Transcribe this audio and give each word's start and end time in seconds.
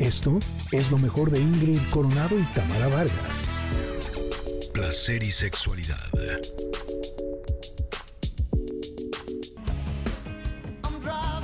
Esto 0.00 0.38
es 0.72 0.90
lo 0.90 0.96
mejor 0.96 1.30
de 1.30 1.38
Ingrid 1.40 1.78
Coronado 1.90 2.38
y 2.38 2.42
Tamara 2.54 2.88
Vargas. 2.88 3.50
Placer 4.72 5.22
y 5.22 5.30
sexualidad. 5.30 5.98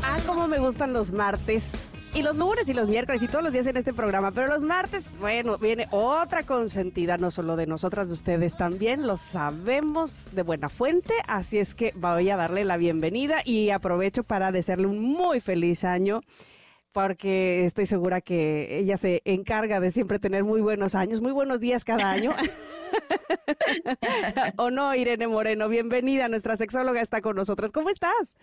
Ah, 0.03 0.17
cómo 0.27 0.49
me 0.49 0.59
gustan 0.59 0.95
los 0.95 1.13
martes. 1.13 1.91
Y 2.15 2.23
los 2.23 2.35
lunes 2.35 2.67
y 2.71 2.73
los 2.73 2.89
miércoles 2.89 3.23
y 3.23 3.29
todos 3.29 3.45
los 3.45 3.53
días 3.53 3.67
en 3.67 3.77
este 3.77 3.93
programa. 3.93 4.33
Pero 4.33 4.47
los 4.47 4.63
martes, 4.63 5.19
bueno, 5.21 5.59
viene 5.59 5.87
otra 5.91 6.45
consentida, 6.45 7.19
no 7.19 7.31
solo 7.31 7.57
de 7.57 7.67
nosotras, 7.67 8.09
de 8.09 8.15
ustedes 8.15 8.57
también. 8.57 9.07
Lo 9.07 9.19
sabemos 9.19 10.31
de 10.33 10.41
buena 10.41 10.71
fuente. 10.71 11.13
Así 11.29 11.59
es 11.59 11.75
que 11.75 11.93
voy 11.95 12.31
a 12.31 12.37
darle 12.37 12.65
la 12.65 12.79
bienvenida 12.79 13.43
y 13.45 13.69
aprovecho 13.69 14.25
para 14.25 14.51
desearle 14.51 14.87
un 14.87 14.99
muy 14.99 15.41
feliz 15.41 15.85
año 15.85 16.23
porque 16.97 17.67
estoy 17.67 17.85
segura 17.85 18.23
que 18.23 18.79
ella 18.79 18.97
se 18.97 19.21
encarga 19.27 19.81
de 19.81 19.91
siempre 19.91 20.19
tener 20.19 20.45
muy 20.45 20.63
buenos 20.63 20.95
años, 20.95 21.21
muy 21.21 21.33
buenos 21.33 21.61
días 21.61 21.85
cada 21.85 22.11
año. 22.11 22.35
¿O 24.57 24.71
no, 24.71 24.95
Irene 24.95 25.29
Moreno? 25.29 25.69
Bienvenida, 25.69 26.27
nuestra 26.29 26.57
sexóloga 26.57 27.03
está 27.03 27.21
con 27.21 27.37
nosotros. 27.37 27.71
¿Cómo 27.71 27.91
estás? 27.91 28.39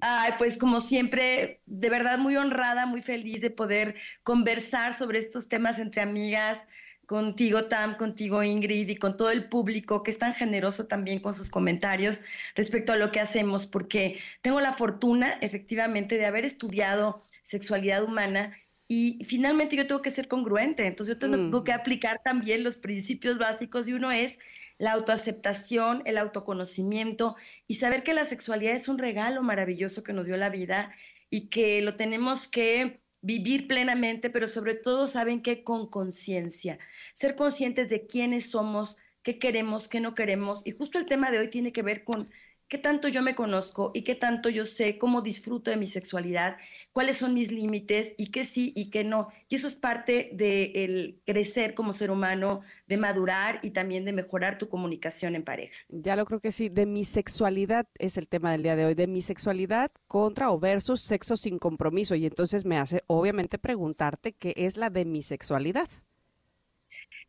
Ay, 0.00 0.32
pues 0.36 0.58
como 0.58 0.80
siempre, 0.80 1.60
de 1.66 1.88
verdad 1.88 2.18
muy 2.18 2.36
honrada, 2.36 2.86
muy 2.86 3.02
feliz 3.02 3.40
de 3.40 3.50
poder 3.50 3.94
conversar 4.24 4.92
sobre 4.92 5.20
estos 5.20 5.48
temas 5.48 5.78
entre 5.78 6.02
amigas, 6.02 6.58
contigo 7.06 7.66
Tam, 7.66 7.96
contigo 7.96 8.42
Ingrid 8.42 8.88
y 8.88 8.96
con 8.96 9.16
todo 9.16 9.30
el 9.30 9.48
público 9.48 10.02
que 10.02 10.10
es 10.10 10.18
tan 10.18 10.34
generoso 10.34 10.88
también 10.88 11.20
con 11.20 11.36
sus 11.36 11.50
comentarios 11.50 12.20
respecto 12.56 12.92
a 12.92 12.96
lo 12.96 13.12
que 13.12 13.20
hacemos, 13.20 13.68
porque 13.68 14.18
tengo 14.42 14.60
la 14.60 14.72
fortuna 14.72 15.38
efectivamente 15.40 16.16
de 16.16 16.26
haber 16.26 16.44
estudiado 16.44 17.22
sexualidad 17.46 18.02
humana 18.02 18.56
y 18.88 19.24
finalmente 19.24 19.76
yo 19.76 19.86
tengo 19.86 20.02
que 20.02 20.10
ser 20.10 20.26
congruente, 20.26 20.86
entonces 20.86 21.14
yo 21.14 21.18
tengo 21.18 21.62
que 21.64 21.72
aplicar 21.72 22.20
también 22.24 22.64
los 22.64 22.76
principios 22.76 23.38
básicos 23.38 23.86
y 23.86 23.92
uno 23.92 24.10
es 24.10 24.38
la 24.78 24.92
autoaceptación, 24.92 26.02
el 26.06 26.18
autoconocimiento 26.18 27.36
y 27.68 27.76
saber 27.76 28.02
que 28.02 28.14
la 28.14 28.24
sexualidad 28.24 28.74
es 28.74 28.88
un 28.88 28.98
regalo 28.98 29.42
maravilloso 29.42 30.02
que 30.02 30.12
nos 30.12 30.26
dio 30.26 30.36
la 30.36 30.50
vida 30.50 30.92
y 31.30 31.48
que 31.48 31.82
lo 31.82 31.94
tenemos 31.94 32.48
que 32.48 33.00
vivir 33.22 33.68
plenamente, 33.68 34.28
pero 34.28 34.48
sobre 34.48 34.74
todo 34.74 35.06
saben 35.06 35.40
que 35.40 35.62
con 35.62 35.88
conciencia, 35.88 36.78
ser 37.14 37.36
conscientes 37.36 37.88
de 37.88 38.06
quiénes 38.06 38.50
somos, 38.50 38.96
qué 39.22 39.38
queremos, 39.38 39.88
qué 39.88 40.00
no 40.00 40.14
queremos. 40.14 40.62
Y 40.64 40.72
justo 40.72 40.98
el 40.98 41.06
tema 41.06 41.30
de 41.30 41.38
hoy 41.38 41.48
tiene 41.48 41.72
que 41.72 41.82
ver 41.82 42.04
con 42.04 42.28
qué 42.68 42.78
tanto 42.78 43.08
yo 43.08 43.22
me 43.22 43.34
conozco 43.34 43.92
y 43.94 44.02
qué 44.02 44.14
tanto 44.14 44.48
yo 44.48 44.66
sé 44.66 44.98
cómo 44.98 45.22
disfruto 45.22 45.70
de 45.70 45.76
mi 45.76 45.86
sexualidad, 45.86 46.56
cuáles 46.92 47.18
son 47.18 47.34
mis 47.34 47.52
límites 47.52 48.14
y 48.18 48.30
qué 48.30 48.44
sí 48.44 48.72
y 48.74 48.90
qué 48.90 49.04
no. 49.04 49.28
Y 49.48 49.56
eso 49.56 49.68
es 49.68 49.76
parte 49.76 50.30
del 50.32 51.20
crecer 51.24 51.74
como 51.74 51.92
ser 51.92 52.10
humano, 52.10 52.62
de 52.86 52.96
madurar 52.96 53.60
y 53.62 53.70
también 53.70 54.04
de 54.04 54.12
mejorar 54.12 54.58
tu 54.58 54.68
comunicación 54.68 55.34
en 55.34 55.44
pareja. 55.44 55.74
Ya 55.88 56.16
lo 56.16 56.24
creo 56.24 56.40
que 56.40 56.52
sí, 56.52 56.68
de 56.68 56.86
mi 56.86 57.04
sexualidad 57.04 57.86
es 57.98 58.16
el 58.16 58.28
tema 58.28 58.52
del 58.52 58.62
día 58.62 58.76
de 58.76 58.86
hoy, 58.86 58.94
de 58.94 59.06
mi 59.06 59.20
sexualidad 59.20 59.90
contra 60.06 60.50
o 60.50 60.58
versus 60.58 61.02
sexo 61.02 61.36
sin 61.36 61.58
compromiso. 61.58 62.14
Y 62.14 62.26
entonces 62.26 62.64
me 62.64 62.78
hace 62.78 63.02
obviamente 63.06 63.58
preguntarte 63.58 64.32
qué 64.32 64.54
es 64.56 64.76
la 64.76 64.90
demisexualidad. 64.90 65.88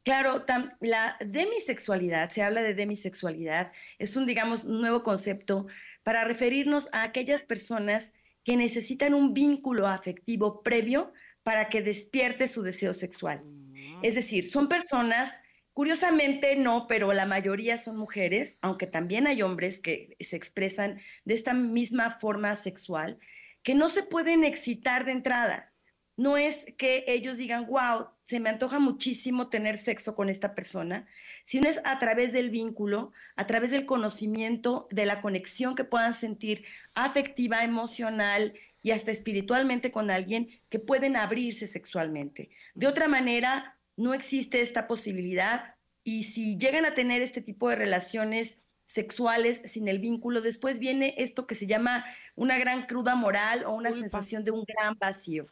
Claro, 0.07 0.45
la 0.79 1.17
demisexualidad, 1.19 2.29
se 2.29 2.41
habla 2.41 2.61
de 2.61 2.73
demisexualidad, 2.73 3.73
es 3.99 4.15
un, 4.15 4.25
digamos, 4.25 4.63
nuevo 4.63 5.03
concepto 5.03 5.67
para 6.01 6.23
referirnos 6.23 6.87
a 6.93 7.03
aquellas 7.03 7.41
personas 7.41 8.13
que 8.45 8.55
necesitan 8.55 9.13
un 9.13 9.33
vínculo 9.33 9.85
afectivo 9.85 10.63
previo 10.63 11.11
para 11.43 11.67
que 11.67 11.81
despierte 11.81 12.47
su 12.47 12.61
deseo 12.61 12.93
sexual. 12.93 13.43
Mm. 13.43 13.99
Es 14.01 14.15
decir, 14.15 14.49
son 14.49 14.69
personas, 14.69 15.41
curiosamente 15.73 16.55
no, 16.55 16.87
pero 16.87 17.11
la 17.11 17.25
mayoría 17.25 17.77
son 17.77 17.97
mujeres, 17.97 18.57
aunque 18.61 18.87
también 18.87 19.27
hay 19.27 19.41
hombres 19.41 19.81
que 19.81 20.15
se 20.21 20.37
expresan 20.37 21.01
de 21.25 21.33
esta 21.33 21.53
misma 21.53 22.11
forma 22.11 22.55
sexual, 22.55 23.19
que 23.61 23.75
no 23.75 23.89
se 23.89 24.03
pueden 24.03 24.45
excitar 24.45 25.03
de 25.03 25.11
entrada 25.11 25.73
no 26.17 26.35
es 26.35 26.65
que 26.77 27.05
ellos 27.07 27.37
digan, 27.37 27.67
wow, 27.67 28.07
se 28.23 28.39
me 28.39 28.49
antoja 28.49 28.79
muchísimo 28.79 29.49
tener 29.49 29.77
sexo 29.77 30.15
con 30.15 30.29
esta 30.29 30.55
persona, 30.55 31.07
sino 31.45 31.69
es 31.69 31.79
a 31.85 31.99
través 31.99 32.33
del 32.33 32.49
vínculo, 32.49 33.13
a 33.35 33.45
través 33.45 33.69
del 33.69 33.85
conocimiento, 33.85 34.87
de 34.91 35.05
la 35.05 35.21
conexión 35.21 35.75
que 35.75 35.83
puedan 35.83 36.15
sentir 36.15 36.65
afectiva, 36.95 37.63
emocional 37.63 38.53
y 38.81 38.91
hasta 38.91 39.11
espiritualmente 39.11 39.91
con 39.91 40.09
alguien 40.09 40.49
que 40.69 40.79
pueden 40.79 41.15
abrirse 41.15 41.67
sexualmente. 41.67 42.49
De 42.73 42.87
otra 42.87 43.07
manera, 43.07 43.77
no 43.95 44.13
existe 44.15 44.61
esta 44.61 44.87
posibilidad 44.87 45.75
y 46.03 46.23
si 46.23 46.57
llegan 46.57 46.85
a 46.85 46.95
tener 46.95 47.21
este 47.21 47.41
tipo 47.41 47.69
de 47.69 47.75
relaciones 47.75 48.59
sexuales 48.87 49.61
sin 49.65 49.87
el 49.87 49.99
vínculo, 49.99 50.41
después 50.41 50.79
viene 50.79 51.13
esto 51.17 51.45
que 51.45 51.55
se 51.55 51.67
llama 51.67 52.05
una 52.35 52.57
gran 52.57 52.87
cruda 52.87 53.13
moral 53.15 53.65
o 53.65 53.73
una 53.73 53.91
sensación 53.91 54.43
de 54.43 54.51
un 54.51 54.63
gran 54.63 54.97
vacío. 54.97 55.47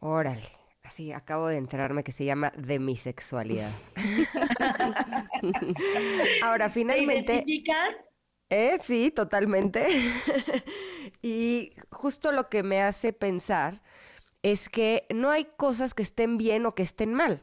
Órale, 0.00 0.46
así 0.84 1.12
acabo 1.12 1.48
de 1.48 1.56
enterarme 1.56 2.04
que 2.04 2.12
se 2.12 2.24
llama 2.24 2.52
demisexualidad. 2.56 3.72
Ahora, 6.42 6.70
finalmente. 6.70 7.44
¿Te 7.44 7.62
Eh, 8.50 8.78
sí, 8.80 9.10
totalmente. 9.10 9.86
y 11.22 11.72
justo 11.90 12.32
lo 12.32 12.48
que 12.48 12.62
me 12.62 12.82
hace 12.82 13.12
pensar 13.12 13.82
es 14.42 14.68
que 14.68 15.04
no 15.12 15.30
hay 15.30 15.46
cosas 15.56 15.94
que 15.94 16.02
estén 16.02 16.38
bien 16.38 16.64
o 16.64 16.74
que 16.74 16.84
estén 16.84 17.12
mal 17.12 17.42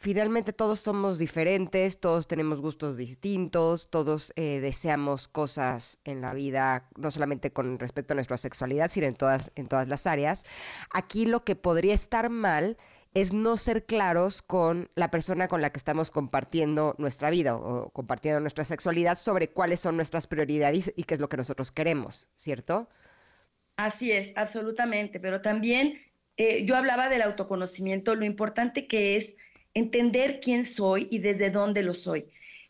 finalmente 0.00 0.54
todos 0.54 0.80
somos 0.80 1.18
diferentes, 1.18 2.00
todos 2.00 2.26
tenemos 2.26 2.60
gustos 2.60 2.96
distintos, 2.96 3.90
todos 3.90 4.32
eh, 4.34 4.58
deseamos 4.60 5.28
cosas 5.28 6.00
en 6.04 6.22
la 6.22 6.32
vida, 6.32 6.88
no 6.96 7.10
solamente 7.10 7.52
con 7.52 7.78
respecto 7.78 8.14
a 8.14 8.16
nuestra 8.16 8.38
sexualidad, 8.38 8.90
sino 8.90 9.06
en 9.06 9.14
todas, 9.14 9.52
en 9.56 9.68
todas 9.68 9.86
las 9.88 10.06
áreas. 10.06 10.44
Aquí 10.92 11.26
lo 11.26 11.44
que 11.44 11.54
podría 11.54 11.94
estar 11.94 12.30
mal 12.30 12.78
es 13.12 13.34
no 13.34 13.56
ser 13.58 13.84
claros 13.84 14.40
con 14.40 14.88
la 14.94 15.10
persona 15.10 15.48
con 15.48 15.60
la 15.60 15.70
que 15.70 15.78
estamos 15.78 16.10
compartiendo 16.10 16.94
nuestra 16.96 17.28
vida 17.28 17.56
o 17.56 17.90
compartiendo 17.90 18.40
nuestra 18.40 18.64
sexualidad 18.64 19.18
sobre 19.18 19.48
cuáles 19.48 19.80
son 19.80 19.96
nuestras 19.96 20.26
prioridades 20.26 20.92
y 20.96 21.02
qué 21.02 21.14
es 21.14 21.20
lo 21.20 21.28
que 21.28 21.36
nosotros 21.36 21.72
queremos, 21.72 22.26
¿cierto? 22.36 22.88
Así 23.76 24.12
es, 24.12 24.32
absolutamente, 24.36 25.20
pero 25.20 25.42
también 25.42 25.98
eh, 26.36 26.64
yo 26.64 26.76
hablaba 26.76 27.10
del 27.10 27.22
autoconocimiento, 27.22 28.14
lo 28.14 28.24
importante 28.24 28.86
que 28.86 29.16
es 29.16 29.36
entender 29.74 30.40
quién 30.40 30.64
soy 30.64 31.08
y 31.10 31.18
desde 31.18 31.50
dónde 31.50 31.82
lo 31.82 31.94
soy. 31.94 32.26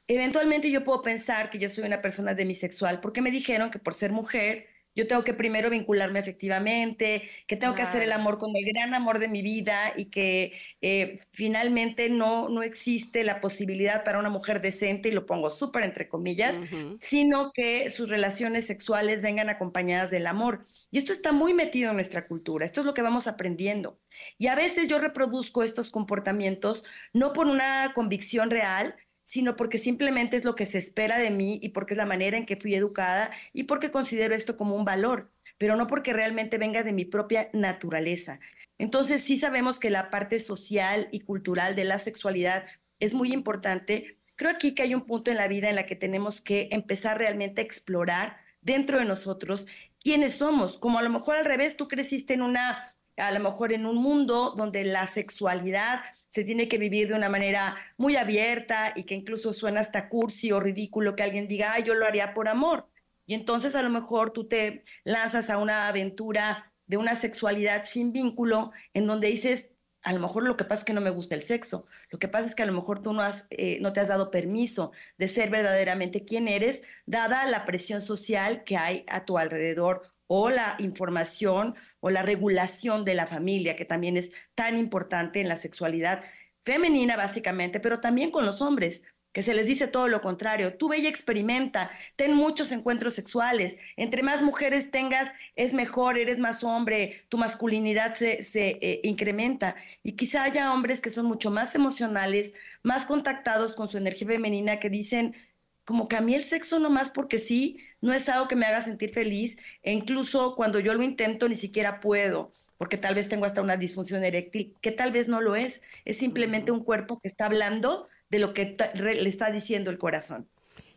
Eventualmente 0.06 0.70
yo 0.70 0.84
puedo 0.84 1.02
pensar 1.02 1.50
que 1.50 1.58
yo 1.58 1.68
soy 1.68 1.84
una 1.84 2.02
persona 2.02 2.34
demisexual 2.34 3.00
porque 3.00 3.22
me 3.22 3.30
dijeron 3.30 3.70
que 3.70 3.78
por 3.78 3.94
ser 3.94 4.12
mujer 4.12 4.66
yo 4.94 5.06
tengo 5.06 5.24
que 5.24 5.34
primero 5.34 5.70
vincularme 5.70 6.18
efectivamente, 6.18 7.22
que 7.46 7.56
tengo 7.56 7.74
que 7.74 7.82
hacer 7.82 8.02
el 8.02 8.12
amor 8.12 8.38
con 8.38 8.54
el 8.56 8.64
gran 8.64 8.94
amor 8.94 9.18
de 9.18 9.28
mi 9.28 9.42
vida 9.42 9.92
y 9.96 10.06
que 10.06 10.52
eh, 10.80 11.20
finalmente 11.30 12.08
no, 12.08 12.48
no 12.48 12.62
existe 12.62 13.24
la 13.24 13.40
posibilidad 13.40 14.04
para 14.04 14.18
una 14.18 14.30
mujer 14.30 14.60
decente, 14.60 15.08
y 15.08 15.12
lo 15.12 15.26
pongo 15.26 15.50
súper 15.50 15.84
entre 15.84 16.08
comillas, 16.08 16.58
sino 17.00 17.52
que 17.52 17.90
sus 17.90 18.08
relaciones 18.08 18.66
sexuales 18.66 19.22
vengan 19.22 19.48
acompañadas 19.48 20.10
del 20.10 20.26
amor. 20.26 20.64
Y 20.90 20.98
esto 20.98 21.12
está 21.12 21.32
muy 21.32 21.54
metido 21.54 21.90
en 21.90 21.96
nuestra 21.96 22.26
cultura, 22.26 22.66
esto 22.66 22.80
es 22.80 22.86
lo 22.86 22.94
que 22.94 23.02
vamos 23.02 23.26
aprendiendo. 23.26 23.98
Y 24.38 24.48
a 24.48 24.54
veces 24.54 24.88
yo 24.88 24.98
reproduzco 24.98 25.62
estos 25.62 25.90
comportamientos 25.90 26.84
no 27.12 27.32
por 27.32 27.46
una 27.46 27.92
convicción 27.94 28.50
real, 28.50 28.96
sino 29.30 29.54
porque 29.54 29.78
simplemente 29.78 30.36
es 30.36 30.44
lo 30.44 30.56
que 30.56 30.66
se 30.66 30.78
espera 30.78 31.16
de 31.16 31.30
mí 31.30 31.60
y 31.62 31.68
porque 31.68 31.94
es 31.94 31.98
la 31.98 32.04
manera 32.04 32.36
en 32.36 32.46
que 32.46 32.56
fui 32.56 32.74
educada 32.74 33.30
y 33.52 33.62
porque 33.62 33.92
considero 33.92 34.34
esto 34.34 34.56
como 34.56 34.74
un 34.74 34.84
valor, 34.84 35.30
pero 35.56 35.76
no 35.76 35.86
porque 35.86 36.12
realmente 36.12 36.58
venga 36.58 36.82
de 36.82 36.92
mi 36.92 37.04
propia 37.04 37.48
naturaleza. 37.52 38.40
Entonces 38.76 39.22
sí 39.22 39.38
sabemos 39.38 39.78
que 39.78 39.88
la 39.88 40.10
parte 40.10 40.40
social 40.40 41.08
y 41.12 41.20
cultural 41.20 41.76
de 41.76 41.84
la 41.84 42.00
sexualidad 42.00 42.64
es 42.98 43.14
muy 43.14 43.32
importante. 43.32 44.18
Creo 44.34 44.50
aquí 44.50 44.74
que 44.74 44.82
hay 44.82 44.96
un 44.96 45.06
punto 45.06 45.30
en 45.30 45.36
la 45.36 45.46
vida 45.46 45.68
en 45.68 45.76
la 45.76 45.86
que 45.86 45.94
tenemos 45.94 46.40
que 46.40 46.68
empezar 46.72 47.16
realmente 47.16 47.60
a 47.60 47.64
explorar 47.64 48.36
dentro 48.62 48.98
de 48.98 49.04
nosotros 49.04 49.68
quiénes 50.02 50.34
somos, 50.34 50.76
como 50.76 50.98
a 50.98 51.02
lo 51.02 51.10
mejor 51.10 51.36
al 51.36 51.44
revés, 51.44 51.76
tú 51.76 51.86
creciste 51.86 52.34
en 52.34 52.42
una 52.42 52.96
a 53.16 53.30
lo 53.30 53.38
mejor 53.40 53.72
en 53.72 53.86
un 53.86 53.96
mundo 53.96 54.54
donde 54.56 54.82
la 54.82 55.06
sexualidad 55.06 56.00
se 56.30 56.44
tiene 56.44 56.68
que 56.68 56.78
vivir 56.78 57.08
de 57.08 57.14
una 57.14 57.28
manera 57.28 57.76
muy 57.98 58.16
abierta 58.16 58.92
y 58.96 59.04
que 59.04 59.14
incluso 59.14 59.52
suena 59.52 59.80
hasta 59.80 60.08
cursi 60.08 60.52
o 60.52 60.60
ridículo 60.60 61.16
que 61.16 61.24
alguien 61.24 61.48
diga, 61.48 61.78
yo 61.80 61.94
lo 61.94 62.06
haría 62.06 62.34
por 62.34 62.48
amor. 62.48 62.88
Y 63.26 63.34
entonces 63.34 63.74
a 63.74 63.82
lo 63.82 63.90
mejor 63.90 64.32
tú 64.32 64.48
te 64.48 64.84
lanzas 65.04 65.50
a 65.50 65.58
una 65.58 65.88
aventura 65.88 66.72
de 66.86 66.96
una 66.96 67.14
sexualidad 67.16 67.84
sin 67.84 68.12
vínculo 68.12 68.72
en 68.94 69.06
donde 69.06 69.28
dices, 69.28 69.70
a 70.02 70.12
lo 70.12 70.20
mejor 70.20 70.44
lo 70.44 70.56
que 70.56 70.64
pasa 70.64 70.80
es 70.80 70.84
que 70.84 70.92
no 70.92 71.00
me 71.00 71.10
gusta 71.10 71.34
el 71.34 71.42
sexo, 71.42 71.86
lo 72.10 72.18
que 72.18 72.28
pasa 72.28 72.46
es 72.46 72.54
que 72.54 72.62
a 72.62 72.66
lo 72.66 72.72
mejor 72.72 73.02
tú 73.02 73.12
no, 73.12 73.22
has, 73.22 73.46
eh, 73.50 73.78
no 73.80 73.92
te 73.92 74.00
has 74.00 74.08
dado 74.08 74.30
permiso 74.30 74.92
de 75.18 75.28
ser 75.28 75.50
verdaderamente 75.50 76.24
quien 76.24 76.48
eres, 76.48 76.82
dada 77.06 77.46
la 77.46 77.64
presión 77.64 78.02
social 78.02 78.64
que 78.64 78.76
hay 78.76 79.04
a 79.08 79.24
tu 79.24 79.36
alrededor 79.36 80.10
o 80.26 80.50
la 80.50 80.76
información 80.78 81.74
o 82.00 82.10
la 82.10 82.22
regulación 82.22 83.04
de 83.04 83.14
la 83.14 83.26
familia, 83.26 83.76
que 83.76 83.84
también 83.84 84.16
es 84.16 84.32
tan 84.54 84.78
importante 84.78 85.40
en 85.40 85.48
la 85.48 85.56
sexualidad 85.56 86.22
femenina 86.64 87.16
básicamente, 87.16 87.80
pero 87.80 88.00
también 88.00 88.30
con 88.30 88.46
los 88.46 88.60
hombres 88.60 89.02
que 89.32 89.42
se 89.42 89.54
les 89.54 89.66
dice 89.66 89.86
todo 89.86 90.08
lo 90.08 90.20
contrario. 90.20 90.76
Tú 90.76 90.88
ve 90.88 91.06
experimenta, 91.06 91.90
ten 92.16 92.34
muchos 92.34 92.72
encuentros 92.72 93.14
sexuales. 93.14 93.76
Entre 93.96 94.22
más 94.22 94.42
mujeres 94.42 94.90
tengas, 94.90 95.32
es 95.54 95.72
mejor, 95.72 96.18
eres 96.18 96.38
más 96.38 96.64
hombre, 96.64 97.24
tu 97.28 97.38
masculinidad 97.38 98.14
se, 98.14 98.42
se 98.42 98.78
eh, 98.80 99.00
incrementa. 99.04 99.76
Y 100.02 100.12
quizá 100.12 100.44
haya 100.44 100.72
hombres 100.72 101.00
que 101.00 101.10
son 101.10 101.26
mucho 101.26 101.50
más 101.50 101.74
emocionales, 101.74 102.54
más 102.82 103.06
contactados 103.06 103.76
con 103.76 103.88
su 103.88 103.98
energía 103.98 104.28
femenina, 104.28 104.80
que 104.80 104.90
dicen, 104.90 105.36
como 105.84 106.08
que 106.08 106.16
el 106.16 106.44
sexo 106.44 106.78
no 106.78 106.90
más 106.90 107.10
porque 107.10 107.38
sí, 107.38 107.78
no 108.00 108.12
es 108.12 108.28
algo 108.28 108.48
que 108.48 108.56
me 108.56 108.66
haga 108.66 108.82
sentir 108.82 109.10
feliz. 109.10 109.56
E 109.82 109.92
incluso 109.92 110.54
cuando 110.56 110.80
yo 110.80 110.94
lo 110.94 111.02
intento, 111.02 111.48
ni 111.48 111.56
siquiera 111.56 112.00
puedo 112.00 112.50
porque 112.80 112.96
tal 112.96 113.14
vez 113.14 113.28
tengo 113.28 113.44
hasta 113.44 113.60
una 113.60 113.76
disfunción 113.76 114.24
eréctil, 114.24 114.74
que 114.80 114.90
tal 114.90 115.12
vez 115.12 115.28
no 115.28 115.42
lo 115.42 115.54
es, 115.54 115.82
es 116.06 116.16
simplemente 116.16 116.72
un 116.72 116.82
cuerpo 116.82 117.20
que 117.20 117.28
está 117.28 117.44
hablando 117.44 118.08
de 118.30 118.38
lo 118.38 118.54
que 118.54 118.74
le 118.94 119.28
está 119.28 119.50
diciendo 119.50 119.90
el 119.90 119.98
corazón. 119.98 120.48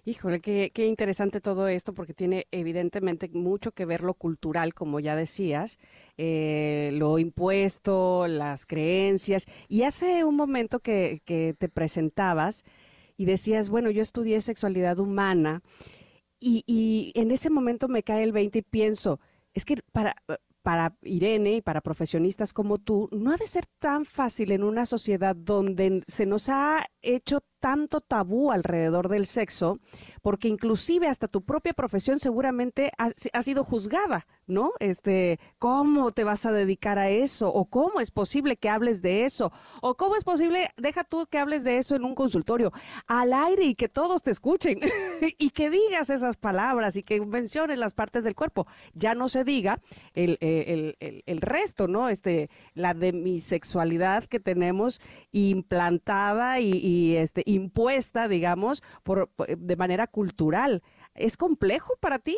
Híjole, 0.05 0.39
qué, 0.39 0.71
qué, 0.73 0.85
interesante 0.85 1.41
todo 1.41 1.67
esto, 1.67 1.93
porque 1.93 2.13
tiene 2.13 2.47
evidentemente 2.51 3.27
mucho 3.27 3.73
que 3.73 3.83
ver 3.83 4.01
lo 4.01 4.13
cultural, 4.13 4.73
como 4.73 5.01
ya 5.01 5.17
decías, 5.17 5.77
eh, 6.17 6.91
lo 6.93 7.19
impuesto, 7.19 8.27
las 8.27 8.65
creencias. 8.65 9.45
Y 9.67 9.83
hace 9.83 10.23
un 10.23 10.37
momento 10.37 10.79
que, 10.79 11.21
que, 11.25 11.53
te 11.57 11.67
presentabas 11.67 12.63
y 13.17 13.25
decías, 13.25 13.67
bueno, 13.67 13.91
yo 13.91 14.01
estudié 14.01 14.39
sexualidad 14.39 14.99
humana, 14.99 15.61
y, 16.43 16.63
y 16.67 17.19
en 17.19 17.31
ese 17.31 17.49
momento 17.49 17.87
me 17.87 18.03
cae 18.03 18.23
el 18.23 18.31
20 18.31 18.59
y 18.59 18.61
pienso, 18.61 19.19
es 19.53 19.65
que 19.65 19.77
para, 19.91 20.15
para 20.63 20.95
Irene 21.01 21.57
y 21.57 21.61
para 21.61 21.81
profesionistas 21.81 22.53
como 22.53 22.79
tú, 22.79 23.09
no 23.11 23.31
ha 23.31 23.37
de 23.37 23.45
ser 23.47 23.65
tan 23.79 24.05
fácil 24.05 24.51
en 24.51 24.63
una 24.63 24.85
sociedad 24.85 25.35
donde 25.35 26.03
se 26.07 26.25
nos 26.25 26.49
ha 26.49 26.85
hecho 27.01 27.41
tanto 27.63 28.01
tabú 28.01 28.51
alrededor 28.51 29.07
del 29.07 29.25
sexo, 29.25 29.79
porque 30.21 30.49
inclusive 30.49 31.07
hasta 31.07 31.29
tu 31.29 31.43
propia 31.43 31.71
profesión 31.71 32.19
seguramente 32.19 32.91
ha, 32.97 33.41
sido 33.41 33.63
juzgada, 33.63 34.27
¿no? 34.47 34.73
Este, 34.79 35.39
¿cómo 35.59 36.11
te 36.11 36.25
vas 36.25 36.45
a 36.45 36.51
dedicar 36.51 36.99
a 36.99 37.09
eso? 37.09 37.47
¿O 37.47 37.63
cómo 37.63 38.01
es 38.01 38.11
posible 38.11 38.57
que 38.57 38.67
hables 38.67 39.01
de 39.01 39.23
eso? 39.23 39.53
¿O 39.81 39.95
cómo 39.95 40.17
es 40.17 40.25
posible, 40.25 40.71
deja 40.75 41.05
tú 41.05 41.25
que 41.27 41.39
hables 41.39 41.63
de 41.63 41.77
eso 41.77 41.95
en 41.95 42.03
un 42.03 42.15
consultorio, 42.15 42.73
al 43.07 43.31
aire 43.31 43.63
y 43.63 43.75
que 43.75 43.87
todos 43.87 44.23
te 44.23 44.31
escuchen 44.31 44.81
y 45.37 45.49
que 45.51 45.69
digas 45.69 46.09
esas 46.09 46.35
palabras 46.35 46.97
y 46.97 47.03
que 47.03 47.21
menciones 47.21 47.77
las 47.77 47.93
partes 47.93 48.25
del 48.25 48.35
cuerpo? 48.35 48.67
Ya 48.93 49.15
no 49.15 49.29
se 49.29 49.45
diga 49.45 49.79
el, 50.15 50.37
el, 50.41 50.97
el, 50.99 51.23
el 51.25 51.37
resto, 51.39 51.87
¿no? 51.87 52.09
Este, 52.09 52.49
la 52.73 52.93
demisexualidad 52.93 54.25
que 54.25 54.41
tenemos 54.41 54.99
implantada 55.31 56.59
y, 56.59 56.71
y 56.73 57.15
este, 57.15 57.52
impuesta, 57.53 58.27
digamos, 58.27 58.83
por, 59.03 59.31
de 59.47 59.75
manera 59.75 60.07
cultural. 60.07 60.83
¿Es 61.15 61.37
complejo 61.37 61.95
para 61.99 62.19
ti? 62.19 62.37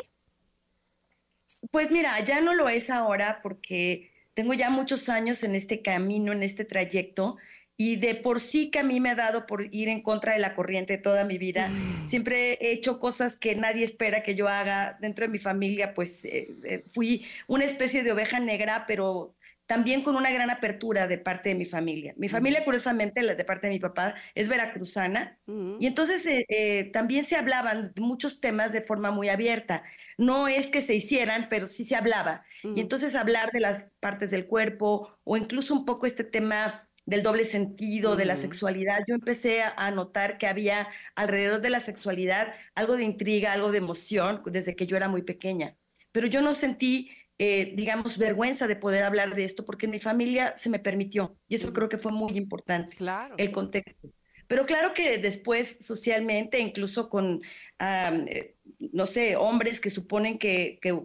Pues 1.70 1.90
mira, 1.90 2.18
ya 2.20 2.40
no 2.40 2.54
lo 2.54 2.68
es 2.68 2.90
ahora 2.90 3.40
porque 3.42 4.10
tengo 4.34 4.52
ya 4.54 4.68
muchos 4.70 5.08
años 5.08 5.42
en 5.44 5.54
este 5.54 5.80
camino, 5.82 6.32
en 6.32 6.42
este 6.42 6.64
trayecto, 6.64 7.36
y 7.78 7.96
de 7.96 8.14
por 8.14 8.40
sí 8.40 8.70
que 8.70 8.78
a 8.78 8.82
mí 8.82 9.00
me 9.00 9.10
ha 9.10 9.14
dado 9.14 9.46
por 9.46 9.74
ir 9.74 9.88
en 9.88 10.02
contra 10.02 10.32
de 10.32 10.38
la 10.38 10.54
corriente 10.54 10.96
toda 10.96 11.24
mi 11.24 11.36
vida. 11.36 11.68
Mm. 11.68 12.08
Siempre 12.08 12.54
he 12.54 12.72
hecho 12.72 12.98
cosas 12.98 13.36
que 13.36 13.54
nadie 13.54 13.84
espera 13.84 14.22
que 14.22 14.34
yo 14.34 14.48
haga. 14.48 14.96
Dentro 15.00 15.26
de 15.26 15.32
mi 15.32 15.38
familia, 15.38 15.94
pues 15.94 16.24
eh, 16.24 16.48
eh, 16.64 16.84
fui 16.88 17.26
una 17.46 17.64
especie 17.64 18.02
de 18.02 18.12
oveja 18.12 18.40
negra, 18.40 18.84
pero 18.86 19.34
también 19.66 20.02
con 20.02 20.16
una 20.16 20.30
gran 20.30 20.50
apertura 20.50 21.08
de 21.08 21.18
parte 21.18 21.50
de 21.50 21.54
mi 21.56 21.66
familia. 21.66 22.14
Mi 22.16 22.28
familia, 22.28 22.64
curiosamente, 22.64 23.22
de 23.22 23.44
parte 23.44 23.66
de 23.66 23.72
mi 23.72 23.80
papá, 23.80 24.14
es 24.34 24.48
veracruzana, 24.48 25.38
y 25.80 25.86
entonces 25.86 26.24
eh, 26.26 26.46
eh, 26.48 26.90
también 26.92 27.24
se 27.24 27.36
hablaban 27.36 27.92
muchos 27.96 28.40
temas 28.40 28.72
de 28.72 28.82
forma 28.82 29.10
muy 29.10 29.28
abierta. 29.28 29.82
No 30.18 30.48
es 30.48 30.68
que 30.68 30.82
se 30.82 30.94
hicieran, 30.94 31.48
pero 31.50 31.66
sí 31.66 31.84
se 31.84 31.96
hablaba. 31.96 32.44
Y 32.62 32.80
entonces 32.80 33.14
hablar 33.14 33.50
de 33.52 33.60
las 33.60 33.84
partes 34.00 34.30
del 34.30 34.46
cuerpo 34.46 35.18
o 35.24 35.36
incluso 35.36 35.74
un 35.74 35.84
poco 35.84 36.06
este 36.06 36.24
tema 36.24 36.88
del 37.04 37.22
doble 37.22 37.44
sentido, 37.44 38.16
de 38.16 38.24
la 38.24 38.36
sexualidad, 38.36 38.98
yo 39.06 39.14
empecé 39.14 39.62
a 39.62 39.90
notar 39.92 40.38
que 40.38 40.48
había 40.48 40.88
alrededor 41.14 41.60
de 41.60 41.70
la 41.70 41.80
sexualidad 41.80 42.52
algo 42.74 42.96
de 42.96 43.04
intriga, 43.04 43.52
algo 43.52 43.70
de 43.70 43.78
emoción 43.78 44.42
desde 44.46 44.74
que 44.74 44.86
yo 44.86 44.96
era 44.96 45.08
muy 45.08 45.22
pequeña. 45.22 45.76
Pero 46.12 46.26
yo 46.26 46.40
no 46.40 46.54
sentí 46.54 47.10
eh, 47.38 47.72
digamos, 47.74 48.16
vergüenza 48.16 48.66
de 48.66 48.76
poder 48.76 49.04
hablar 49.04 49.34
de 49.34 49.44
esto 49.44 49.64
porque 49.64 49.86
en 49.86 49.92
mi 49.92 50.00
familia 50.00 50.54
se 50.56 50.70
me 50.70 50.78
permitió 50.78 51.36
y 51.48 51.56
eso 51.56 51.72
creo 51.72 51.88
que 51.88 51.98
fue 51.98 52.12
muy 52.12 52.36
importante, 52.36 52.96
claro. 52.96 53.34
el 53.38 53.52
contexto. 53.52 54.10
Pero 54.48 54.64
claro 54.64 54.94
que 54.94 55.18
después 55.18 55.78
socialmente, 55.80 56.60
incluso 56.60 57.10
con, 57.10 57.42
eh, 57.80 58.54
no 58.78 59.06
sé, 59.06 59.36
hombres 59.36 59.80
que 59.80 59.90
suponen 59.90 60.38
que, 60.38 60.78
que, 60.80 60.98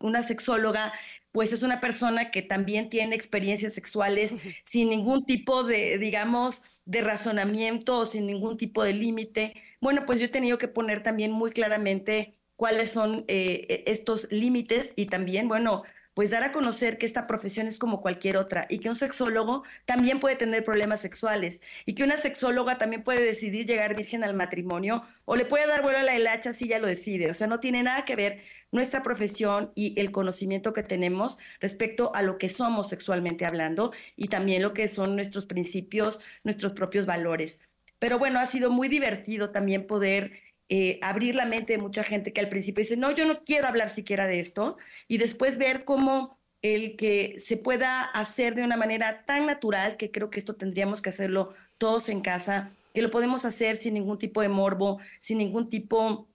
una 0.00 0.22
sexóloga 0.22 0.92
pues 1.32 1.50
es 1.54 1.62
una 1.62 1.80
persona 1.80 2.30
que 2.30 2.42
también 2.42 2.90
tiene 2.90 3.16
experiencias 3.16 3.72
sexuales 3.72 4.34
sin 4.64 4.90
ningún 4.90 5.24
tipo 5.24 5.64
de, 5.64 5.96
digamos, 5.98 6.62
de 6.84 7.00
razonamiento 7.00 7.98
o 7.98 8.06
sin 8.06 8.26
ningún 8.26 8.58
tipo 8.58 8.84
de 8.84 8.92
límite. 8.92 9.54
Bueno, 9.80 10.04
pues 10.06 10.20
yo 10.20 10.26
he 10.26 10.28
tenido 10.28 10.58
que 10.58 10.68
poner 10.68 11.02
también 11.02 11.32
muy 11.32 11.50
claramente 11.50 12.36
cuáles 12.56 12.90
son 12.90 13.24
eh, 13.28 13.66
e, 13.68 13.84
estos 13.86 14.30
límites 14.30 14.92
y 14.96 15.06
también, 15.06 15.48
bueno, 15.48 15.82
pues 16.14 16.30
dar 16.30 16.44
a 16.44 16.52
conocer 16.52 16.98
que 16.98 17.06
esta 17.06 17.26
profesión 17.26 17.66
es 17.66 17.78
como 17.78 18.02
cualquier 18.02 18.36
otra 18.36 18.66
y 18.68 18.78
que 18.80 18.88
un 18.88 18.96
sexólogo 18.96 19.64
también 19.86 20.20
puede 20.20 20.36
tener 20.36 20.64
problemas 20.64 21.00
sexuales 21.00 21.60
y 21.86 21.94
que 21.94 22.04
una 22.04 22.18
sexóloga 22.18 22.78
también 22.78 23.02
puede 23.02 23.22
decidir 23.24 23.66
llegar 23.66 23.96
virgen 23.96 24.24
al 24.24 24.34
matrimonio 24.34 25.02
o 25.24 25.36
le 25.36 25.46
puede 25.46 25.66
dar 25.66 25.82
vuelo 25.82 25.98
a 25.98 26.02
la 26.02 26.16
hilacha 26.16 26.52
si 26.52 26.66
ella 26.66 26.78
lo 26.78 26.86
decide. 26.86 27.30
O 27.30 27.34
sea, 27.34 27.46
no 27.46 27.60
tiene 27.60 27.82
nada 27.82 28.04
que 28.04 28.16
ver 28.16 28.42
nuestra 28.70 29.02
profesión 29.02 29.72
y 29.74 29.98
el 30.00 30.12
conocimiento 30.12 30.72
que 30.72 30.82
tenemos 30.82 31.38
respecto 31.60 32.14
a 32.14 32.22
lo 32.22 32.38
que 32.38 32.48
somos 32.48 32.88
sexualmente 32.88 33.46
hablando 33.46 33.92
y 34.16 34.28
también 34.28 34.62
lo 34.62 34.74
que 34.74 34.88
son 34.88 35.16
nuestros 35.16 35.46
principios, 35.46 36.20
nuestros 36.44 36.72
propios 36.72 37.06
valores. 37.06 37.58
Pero 37.98 38.18
bueno, 38.18 38.40
ha 38.40 38.46
sido 38.46 38.70
muy 38.70 38.88
divertido 38.88 39.50
también 39.50 39.86
poder 39.86 40.41
eh, 40.68 40.98
abrir 41.02 41.34
la 41.34 41.44
mente 41.44 41.74
de 41.74 41.78
mucha 41.78 42.04
gente 42.04 42.32
que 42.32 42.40
al 42.40 42.48
principio 42.48 42.82
dice, 42.82 42.96
no, 42.96 43.10
yo 43.10 43.26
no 43.26 43.44
quiero 43.44 43.68
hablar 43.68 43.90
siquiera 43.90 44.26
de 44.26 44.40
esto, 44.40 44.76
y 45.08 45.18
después 45.18 45.58
ver 45.58 45.84
cómo 45.84 46.38
el 46.62 46.96
que 46.96 47.38
se 47.40 47.56
pueda 47.56 48.02
hacer 48.02 48.54
de 48.54 48.62
una 48.62 48.76
manera 48.76 49.24
tan 49.26 49.46
natural, 49.46 49.96
que 49.96 50.10
creo 50.10 50.30
que 50.30 50.38
esto 50.38 50.54
tendríamos 50.54 51.02
que 51.02 51.10
hacerlo 51.10 51.52
todos 51.76 52.08
en 52.08 52.20
casa, 52.20 52.70
que 52.94 53.02
lo 53.02 53.10
podemos 53.10 53.44
hacer 53.44 53.76
sin 53.76 53.94
ningún 53.94 54.18
tipo 54.18 54.40
de 54.42 54.48
morbo, 54.48 55.00
sin 55.20 55.38
ningún 55.38 55.68
tipo 55.68 56.28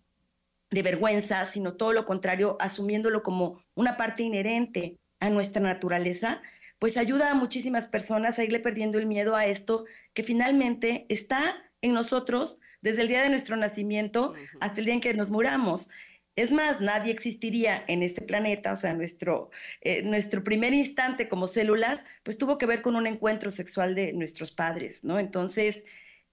de 0.70 0.82
vergüenza, 0.82 1.46
sino 1.46 1.74
todo 1.74 1.94
lo 1.94 2.06
contrario, 2.06 2.58
asumiéndolo 2.60 3.24
como 3.24 3.62
una 3.74 3.96
parte 3.96 4.24
inherente 4.24 4.98
a 5.20 5.30
nuestra 5.30 5.62
naturaleza, 5.62 6.42
pues 6.80 6.98
ayuda 6.98 7.32
a 7.32 7.36
muchísimas 7.36 7.88
personas 7.88 8.38
a 8.38 8.44
irle 8.44 8.60
perdiendo 8.60 9.00
el 9.00 9.06
miedo 9.06 9.36
a 9.36 9.46
esto 9.46 9.86
que 10.14 10.24
finalmente 10.24 11.06
está 11.10 11.56
en 11.82 11.94
nosotros 11.94 12.60
desde 12.88 13.02
el 13.02 13.10
día 13.10 13.22
de 13.22 13.30
nuestro 13.30 13.58
nacimiento 13.58 14.34
hasta 14.62 14.80
el 14.80 14.86
día 14.86 14.94
en 14.94 15.02
que 15.02 15.14
nos 15.14 15.30
muramos. 15.30 15.90
Es 16.38 16.52
más, 16.52 16.80
nadie 16.80 17.12
existiría 17.12 17.84
en 17.88 18.02
este 18.02 18.22
planeta, 18.22 18.72
o 18.72 18.76
sea, 18.78 18.94
nuestro, 18.94 19.50
eh, 19.82 20.04
nuestro 20.04 20.44
primer 20.44 20.74
instante 20.74 21.28
como 21.28 21.48
células, 21.48 22.06
pues 22.24 22.38
tuvo 22.38 22.58
que 22.58 22.66
ver 22.66 22.82
con 22.82 22.96
un 22.96 23.08
encuentro 23.08 23.52
sexual 23.52 23.94
de 23.94 24.14
nuestros 24.14 24.52
padres, 24.52 25.04
¿no? 25.04 25.20
Entonces, 25.20 25.84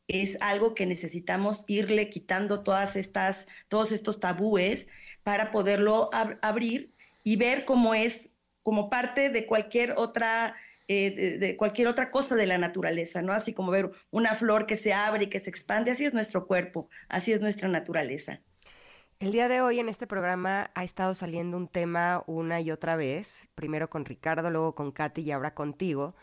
es 0.06 0.36
algo 0.40 0.74
que 0.74 0.86
necesitamos 0.86 1.64
irle 1.66 2.08
quitando 2.10 2.62
todas 2.62 2.94
estas, 2.94 3.48
todos 3.68 3.90
estos 3.90 4.20
tabúes 4.20 4.86
para 5.24 5.50
poderlo 5.50 6.10
abrir 6.12 6.92
y 7.24 7.36
ver 7.36 7.64
cómo 7.64 7.94
es 7.94 8.30
como 8.62 8.90
parte 8.90 9.30
de 9.30 9.46
cualquier 9.46 9.94
otra 9.96 10.54
eh, 10.88 11.38
de, 11.38 11.56
cualquier 11.56 11.88
otra 11.88 12.10
cosa 12.10 12.36
de 12.36 12.46
la 12.46 12.58
naturaleza, 12.58 13.22
¿no? 13.22 13.32
Así 13.32 13.54
como 13.54 13.70
ver 13.70 13.90
una 14.10 14.34
flor 14.34 14.66
que 14.66 14.76
se 14.76 14.92
abre 14.92 15.24
y 15.24 15.28
que 15.28 15.40
se 15.40 15.50
expande, 15.50 15.90
así 15.90 16.04
es 16.04 16.12
nuestro 16.12 16.46
cuerpo, 16.46 16.88
así 17.08 17.32
es 17.32 17.40
nuestra 17.40 17.68
naturaleza. 17.68 18.42
El 19.20 19.32
día 19.32 19.48
de 19.48 19.62
hoy 19.62 19.78
en 19.78 19.88
este 19.88 20.06
programa 20.06 20.70
ha 20.74 20.84
estado 20.84 21.14
saliendo 21.14 21.56
un 21.56 21.68
tema 21.68 22.22
una 22.26 22.60
y 22.60 22.70
otra 22.70 22.96
vez, 22.96 23.48
primero 23.54 23.88
con 23.88 24.04
Ricardo, 24.04 24.50
luego 24.50 24.74
con 24.74 24.92
Katy 24.92 25.22
y 25.22 25.30
ahora 25.30 25.54
contigo, 25.54 26.14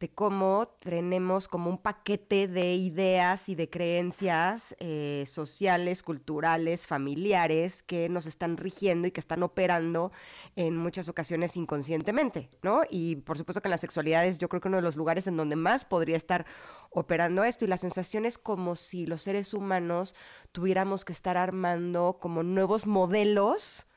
de 0.00 0.08
cómo 0.08 0.68
tenemos 0.78 1.48
como 1.48 1.70
un 1.70 1.78
paquete 1.78 2.46
de 2.46 2.74
ideas 2.74 3.48
y 3.48 3.56
de 3.56 3.68
creencias 3.68 4.76
eh, 4.78 5.24
sociales, 5.26 6.02
culturales, 6.02 6.86
familiares 6.86 7.82
que 7.82 8.08
nos 8.08 8.26
están 8.26 8.56
rigiendo 8.56 9.08
y 9.08 9.10
que 9.10 9.20
están 9.20 9.42
operando 9.42 10.12
en 10.54 10.76
muchas 10.76 11.08
ocasiones 11.08 11.56
inconscientemente, 11.56 12.48
¿no? 12.62 12.82
Y 12.88 13.16
por 13.16 13.38
supuesto 13.38 13.60
que 13.60 13.68
en 13.68 13.72
la 13.72 13.78
sexualidad 13.78 14.24
es 14.24 14.38
yo 14.38 14.48
creo 14.48 14.60
que 14.60 14.68
uno 14.68 14.76
de 14.76 14.84
los 14.84 14.96
lugares 14.96 15.26
en 15.26 15.36
donde 15.36 15.56
más 15.56 15.84
podría 15.84 16.16
estar 16.16 16.46
operando 16.90 17.42
esto 17.42 17.64
y 17.64 17.68
la 17.68 17.76
sensación 17.76 18.24
es 18.24 18.38
como 18.38 18.76
si 18.76 19.04
los 19.04 19.22
seres 19.22 19.52
humanos 19.52 20.14
tuviéramos 20.52 21.04
que 21.04 21.12
estar 21.12 21.36
armando 21.36 22.18
como 22.20 22.44
nuevos 22.44 22.86
modelos 22.86 23.87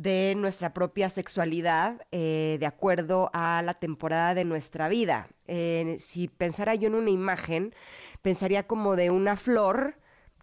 de 0.00 0.34
nuestra 0.34 0.72
propia 0.72 1.10
sexualidad 1.10 2.00
eh, 2.10 2.56
de 2.58 2.64
acuerdo 2.64 3.28
a 3.34 3.60
la 3.60 3.74
temporada 3.74 4.34
de 4.34 4.46
nuestra 4.46 4.88
vida. 4.88 5.28
Eh, 5.46 5.96
si 5.98 6.26
pensara 6.28 6.74
yo 6.74 6.88
en 6.88 6.94
una 6.94 7.10
imagen, 7.10 7.74
pensaría 8.22 8.66
como 8.66 8.96
de 8.96 9.10
una 9.10 9.36
flor 9.36 9.96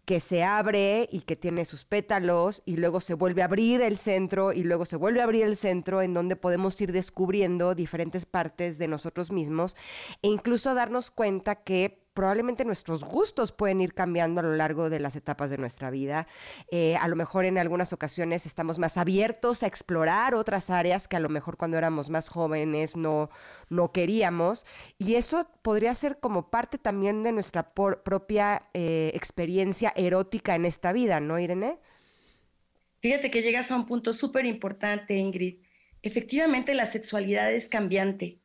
que 0.06 0.20
se 0.20 0.44
abre 0.44 1.10
y 1.12 1.22
que 1.22 1.36
tiene 1.36 1.66
sus 1.66 1.86
pétalos 1.86 2.62
y 2.66 2.78
luego 2.78 3.00
se 3.00 3.16
vuelve 3.16 3.42
a 3.42 3.46
abrir 3.46 3.82
el 3.82 3.98
centro 3.98 4.54
y 4.54 4.64
luego 4.64 4.86
se 4.86 4.96
vuelve 4.96 5.22
a 5.22 5.24
abrir 5.24 5.44
el 5.44 5.58
centro 5.58 6.04
en 6.04 6.14
donde 6.14 6.36
podemos 6.36 6.80
ir 6.80 6.92
descubriendo 6.92 7.74
diferentes 7.74 8.28
partes 8.28 8.78
de 8.78 8.88
nosotros 8.88 9.32
mismos 9.32 9.76
e 10.22 10.28
incluso 10.28 10.76
darnos 10.76 11.10
cuenta 11.10 11.56
que 11.56 12.07
probablemente 12.18 12.66
nuestros 12.66 13.04
gustos 13.04 13.52
pueden 13.52 13.80
ir 13.80 13.94
cambiando 13.94 14.40
a 14.40 14.44
lo 14.44 14.56
largo 14.56 14.90
de 14.90 15.00
las 15.00 15.16
etapas 15.16 15.52
de 15.52 15.60
nuestra 15.60 15.92
vida. 15.92 16.26
Eh, 16.72 16.96
a 16.96 17.08
lo 17.08 17.16
mejor 17.16 17.46
en 17.46 17.60
algunas 17.60 17.94
ocasiones 17.94 18.48
estamos 18.48 18.80
más 18.80 18.98
abiertos 18.98 19.62
a 19.62 19.68
explorar 19.68 20.34
otras 20.34 20.72
áreas 20.72 21.08
que 21.08 21.16
a 21.16 21.20
lo 21.20 21.30
mejor 21.30 21.58
cuando 21.58 21.78
éramos 21.78 22.10
más 22.10 22.28
jóvenes 22.28 22.96
no, 22.96 23.30
no 23.70 23.92
queríamos. 23.92 24.66
Y 24.98 25.14
eso 25.14 25.48
podría 25.62 25.94
ser 25.94 26.20
como 26.20 26.50
parte 26.50 26.80
también 26.80 27.22
de 27.22 27.34
nuestra 27.34 27.72
propia 27.72 28.64
eh, 28.74 29.12
experiencia 29.14 29.94
erótica 29.96 30.56
en 30.56 30.66
esta 30.66 30.94
vida, 30.94 31.20
¿no, 31.20 31.38
Irene? 31.38 31.78
Fíjate 33.00 33.30
que 33.30 33.44
llegas 33.44 33.70
a 33.70 33.76
un 33.76 33.86
punto 33.86 34.12
súper 34.12 34.48
importante, 34.48 35.14
Ingrid. 35.14 35.60
Efectivamente, 36.02 36.74
la 36.74 36.88
sexualidad 36.88 37.54
es 37.54 37.70
cambiante. 37.70 38.42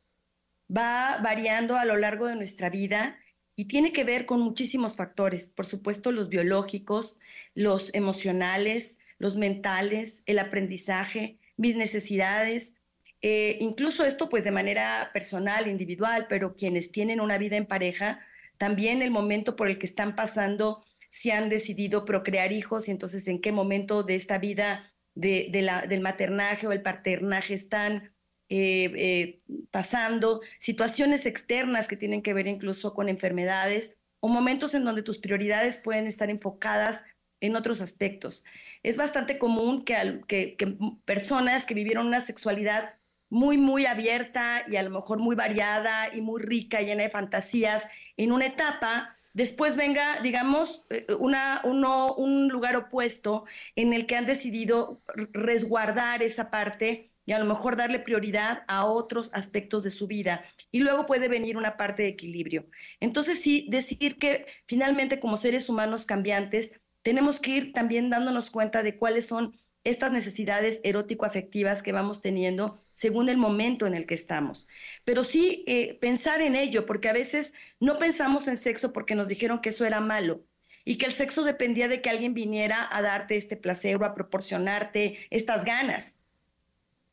Va 0.69 1.17
variando 1.23 1.75
a 1.75 1.85
lo 1.85 1.97
largo 1.97 2.27
de 2.27 2.35
nuestra 2.35 2.69
vida 2.69 3.17
y 3.55 3.65
tiene 3.65 3.93
que 3.93 4.03
ver 4.03 4.25
con 4.25 4.41
muchísimos 4.41 4.95
factores, 4.95 5.47
por 5.47 5.65
supuesto 5.65 6.11
los 6.11 6.29
biológicos, 6.29 7.19
los 7.53 7.93
emocionales, 7.93 8.97
los 9.19 9.37
mentales, 9.37 10.23
el 10.25 10.39
aprendizaje, 10.39 11.39
mis 11.55 11.75
necesidades, 11.75 12.75
eh, 13.21 13.57
incluso 13.61 14.05
esto 14.05 14.27
pues 14.27 14.43
de 14.43 14.51
manera 14.51 15.11
personal, 15.13 15.67
individual, 15.67 16.25
pero 16.27 16.55
quienes 16.55 16.91
tienen 16.91 17.21
una 17.21 17.37
vida 17.37 17.55
en 17.55 17.65
pareja, 17.65 18.19
también 18.57 19.01
el 19.01 19.11
momento 19.11 19.55
por 19.55 19.69
el 19.69 19.79
que 19.79 19.85
están 19.85 20.15
pasando, 20.15 20.83
si 21.09 21.31
han 21.31 21.47
decidido 21.47 22.05
procrear 22.05 22.51
hijos 22.51 22.87
y 22.87 22.91
entonces 22.91 23.27
en 23.27 23.39
qué 23.39 23.51
momento 23.51 24.03
de 24.03 24.15
esta 24.15 24.39
vida 24.39 24.91
del 25.15 26.01
maternaje 26.01 26.65
o 26.65 26.71
el 26.71 26.81
paternaje 26.81 27.53
están, 27.53 28.12
eh, 28.55 28.91
eh, 28.95 29.39
pasando, 29.71 30.41
situaciones 30.59 31.25
externas 31.25 31.87
que 31.87 31.97
tienen 31.97 32.21
que 32.21 32.35
ver 32.35 32.45
incluso 32.45 32.93
con 32.93 33.09
enfermedades 33.09 33.97
o 34.19 34.27
momentos 34.27 34.75
en 34.75 34.83
donde 34.83 35.01
tus 35.01 35.17
prioridades 35.17 35.79
pueden 35.79 36.05
estar 36.05 36.29
enfocadas 36.29 37.03
en 37.41 37.55
otros 37.55 37.81
aspectos. 37.81 38.43
Es 38.83 38.95
bastante 38.95 39.39
común 39.39 39.83
que, 39.83 40.21
que, 40.27 40.55
que 40.55 40.77
personas 41.03 41.65
que 41.65 41.73
vivieron 41.73 42.05
una 42.05 42.21
sexualidad 42.21 42.93
muy, 43.27 43.57
muy 43.57 43.87
abierta 43.87 44.61
y 44.67 44.75
a 44.75 44.83
lo 44.83 44.91
mejor 44.91 45.17
muy 45.17 45.35
variada 45.35 46.13
y 46.13 46.21
muy 46.21 46.39
rica, 46.39 46.81
llena 46.81 47.01
de 47.01 47.09
fantasías, 47.09 47.87
en 48.17 48.31
una 48.31 48.45
etapa, 48.45 49.17
después 49.33 49.75
venga, 49.75 50.21
digamos, 50.21 50.85
eh, 50.91 51.07
una, 51.17 51.59
uno, 51.63 52.13
un 52.13 52.49
lugar 52.49 52.75
opuesto 52.75 53.45
en 53.75 53.93
el 53.93 54.05
que 54.05 54.15
han 54.15 54.27
decidido 54.27 55.01
resguardar 55.31 56.21
esa 56.21 56.51
parte 56.51 57.12
y 57.25 57.31
a 57.31 57.39
lo 57.39 57.45
mejor 57.45 57.75
darle 57.75 57.99
prioridad 57.99 58.63
a 58.67 58.85
otros 58.85 59.29
aspectos 59.33 59.83
de 59.83 59.91
su 59.91 60.07
vida. 60.07 60.43
Y 60.71 60.79
luego 60.79 61.05
puede 61.05 61.27
venir 61.27 61.57
una 61.57 61.77
parte 61.77 62.03
de 62.03 62.09
equilibrio. 62.09 62.67
Entonces 62.99 63.41
sí, 63.41 63.67
decir 63.69 64.17
que 64.17 64.45
finalmente 64.65 65.19
como 65.19 65.37
seres 65.37 65.69
humanos 65.69 66.05
cambiantes, 66.05 66.73
tenemos 67.01 67.39
que 67.39 67.51
ir 67.51 67.73
también 67.73 68.09
dándonos 68.09 68.49
cuenta 68.49 68.83
de 68.83 68.97
cuáles 68.97 69.27
son 69.27 69.57
estas 69.83 70.11
necesidades 70.11 70.79
erótico-afectivas 70.83 71.83
que 71.83 71.91
vamos 71.91 72.21
teniendo 72.21 72.79
según 72.93 73.27
el 73.29 73.37
momento 73.37 73.85
en 73.85 73.93
el 73.93 74.05
que 74.05 74.13
estamos. 74.13 74.67
Pero 75.03 75.23
sí 75.23 75.63
eh, 75.67 75.97
pensar 75.99 76.41
en 76.41 76.55
ello, 76.55 76.85
porque 76.85 77.09
a 77.09 77.13
veces 77.13 77.53
no 77.79 77.97
pensamos 77.97 78.47
en 78.47 78.57
sexo 78.57 78.93
porque 78.93 79.15
nos 79.15 79.27
dijeron 79.27 79.59
que 79.59 79.69
eso 79.69 79.85
era 79.85 79.99
malo 79.99 80.45
y 80.85 80.97
que 80.97 81.05
el 81.05 81.11
sexo 81.13 81.43
dependía 81.43 81.87
de 81.87 82.01
que 82.01 82.09
alguien 82.09 82.33
viniera 82.33 82.87
a 82.91 83.01
darte 83.01 83.37
este 83.37 83.57
placer 83.57 84.01
o 84.01 84.05
a 84.05 84.15
proporcionarte 84.15 85.17
estas 85.29 85.65
ganas. 85.65 86.15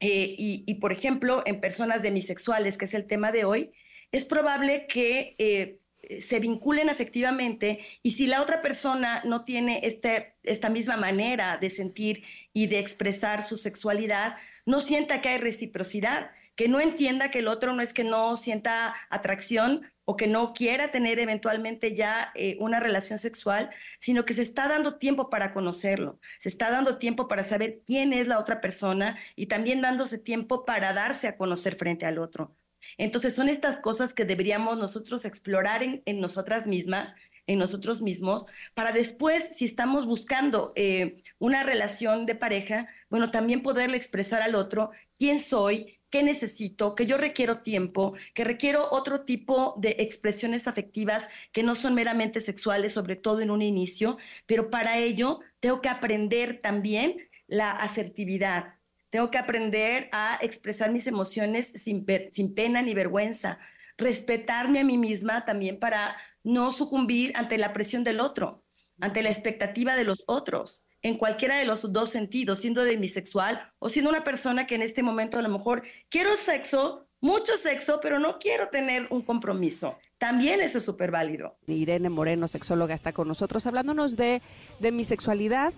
Eh, 0.00 0.34
y, 0.38 0.74
por 0.74 0.92
ejemplo, 0.92 1.42
en 1.44 1.60
personas 1.60 2.02
demisexuales, 2.02 2.78
que 2.78 2.86
es 2.86 2.94
el 2.94 3.06
tema 3.06 3.32
de 3.32 3.44
hoy, 3.44 3.70
es 4.12 4.24
probable 4.24 4.86
que 4.86 5.36
eh, 5.38 5.78
se 6.20 6.40
vinculen 6.40 6.88
afectivamente 6.88 7.80
y 8.02 8.12
si 8.12 8.26
la 8.26 8.42
otra 8.42 8.62
persona 8.62 9.22
no 9.24 9.44
tiene 9.44 9.80
este, 9.84 10.34
esta 10.42 10.70
misma 10.70 10.96
manera 10.96 11.58
de 11.58 11.70
sentir 11.70 12.24
y 12.52 12.66
de 12.66 12.78
expresar 12.78 13.42
su 13.42 13.58
sexualidad, 13.58 14.36
no 14.64 14.80
sienta 14.80 15.20
que 15.20 15.28
hay 15.28 15.38
reciprocidad, 15.38 16.30
que 16.60 16.68
no 16.68 16.78
entienda 16.78 17.30
que 17.30 17.38
el 17.38 17.48
otro 17.48 17.72
no 17.72 17.80
es 17.80 17.94
que 17.94 18.04
no 18.04 18.36
sienta 18.36 18.94
atracción, 19.08 19.90
o 20.04 20.14
que 20.14 20.26
no 20.26 20.52
quiera 20.52 20.90
tener 20.90 21.18
eventualmente 21.18 21.94
ya 21.94 22.32
eh, 22.34 22.58
una 22.60 22.80
relación 22.80 23.18
sexual, 23.18 23.70
sino 23.98 24.26
que 24.26 24.34
se 24.34 24.42
está 24.42 24.68
dando 24.68 24.96
tiempo 24.98 25.30
para 25.30 25.54
conocerlo, 25.54 26.20
se 26.38 26.50
está 26.50 26.70
dando 26.70 26.98
tiempo 26.98 27.28
para 27.28 27.44
saber 27.44 27.80
quién 27.86 28.12
es 28.12 28.26
la 28.26 28.38
otra 28.38 28.60
persona 28.60 29.16
y 29.36 29.46
también 29.46 29.80
dándose 29.80 30.18
tiempo 30.18 30.66
para 30.66 30.92
darse 30.92 31.28
a 31.28 31.38
conocer 31.38 31.76
frente 31.76 32.04
al 32.04 32.18
otro. 32.18 32.54
Entonces 32.98 33.34
son 33.34 33.48
estas 33.48 33.78
cosas 33.78 34.12
que 34.12 34.26
deberíamos 34.26 34.76
nosotros 34.76 35.24
explorar 35.24 35.82
en, 35.82 36.20
nosotras 36.20 36.66
mismas, 36.66 37.14
en 37.46 37.58
nosotros 37.58 38.02
mismos, 38.02 38.44
para 38.74 38.92
después, 38.92 39.56
si 39.56 39.64
estamos 39.64 40.04
buscando 40.04 40.72
eh, 40.76 41.22
una 41.38 41.62
relación 41.62 42.26
de 42.26 42.34
pareja, 42.34 42.88
bueno, 43.08 43.30
también 43.30 43.62
poderle 43.62 43.96
expresar 43.96 44.42
al 44.42 44.56
otro 44.56 44.90
quién 45.16 45.38
soy, 45.38 45.99
qué 46.10 46.22
necesito, 46.22 46.94
que 46.94 47.06
yo 47.06 47.16
requiero 47.16 47.62
tiempo, 47.62 48.14
que 48.34 48.44
requiero 48.44 48.88
otro 48.90 49.22
tipo 49.22 49.74
de 49.78 49.96
expresiones 50.00 50.66
afectivas 50.68 51.28
que 51.52 51.62
no 51.62 51.74
son 51.74 51.94
meramente 51.94 52.40
sexuales, 52.40 52.92
sobre 52.92 53.16
todo 53.16 53.40
en 53.40 53.50
un 53.50 53.62
inicio, 53.62 54.18
pero 54.46 54.70
para 54.70 54.98
ello 54.98 55.40
tengo 55.60 55.80
que 55.80 55.88
aprender 55.88 56.60
también 56.60 57.28
la 57.46 57.70
asertividad. 57.72 58.74
Tengo 59.10 59.30
que 59.30 59.38
aprender 59.38 60.08
a 60.12 60.38
expresar 60.40 60.92
mis 60.92 61.06
emociones 61.06 61.72
sin, 61.74 62.04
sin 62.32 62.54
pena 62.54 62.82
ni 62.82 62.94
vergüenza, 62.94 63.58
respetarme 63.96 64.80
a 64.80 64.84
mí 64.84 64.98
misma 64.98 65.44
también 65.44 65.78
para 65.78 66.16
no 66.42 66.72
sucumbir 66.72 67.32
ante 67.34 67.58
la 67.58 67.72
presión 67.72 68.04
del 68.04 68.20
otro, 68.20 68.64
ante 69.00 69.22
la 69.22 69.30
expectativa 69.30 69.96
de 69.96 70.04
los 70.04 70.24
otros 70.26 70.86
en 71.02 71.16
cualquiera 71.16 71.58
de 71.58 71.64
los 71.64 71.92
dos 71.92 72.10
sentidos, 72.10 72.60
siendo 72.60 72.84
demisexual 72.84 73.72
o 73.78 73.88
siendo 73.88 74.10
una 74.10 74.24
persona 74.24 74.66
que 74.66 74.74
en 74.74 74.82
este 74.82 75.02
momento 75.02 75.38
a 75.38 75.42
lo 75.42 75.48
mejor 75.48 75.82
quiero 76.08 76.36
sexo, 76.36 77.06
mucho 77.20 77.56
sexo, 77.56 78.00
pero 78.02 78.18
no 78.18 78.38
quiero 78.38 78.68
tener 78.68 79.06
un 79.10 79.22
compromiso. 79.22 79.98
También 80.18 80.60
eso 80.60 80.78
es 80.78 80.84
súper 80.84 81.10
válido. 81.10 81.56
Irene 81.66 82.10
Moreno, 82.10 82.48
sexóloga, 82.48 82.94
está 82.94 83.12
con 83.12 83.28
nosotros 83.28 83.66
hablándonos 83.66 84.16
de, 84.16 84.42
de 84.78 84.92
mi 84.92 85.04
sexualidad 85.04 85.72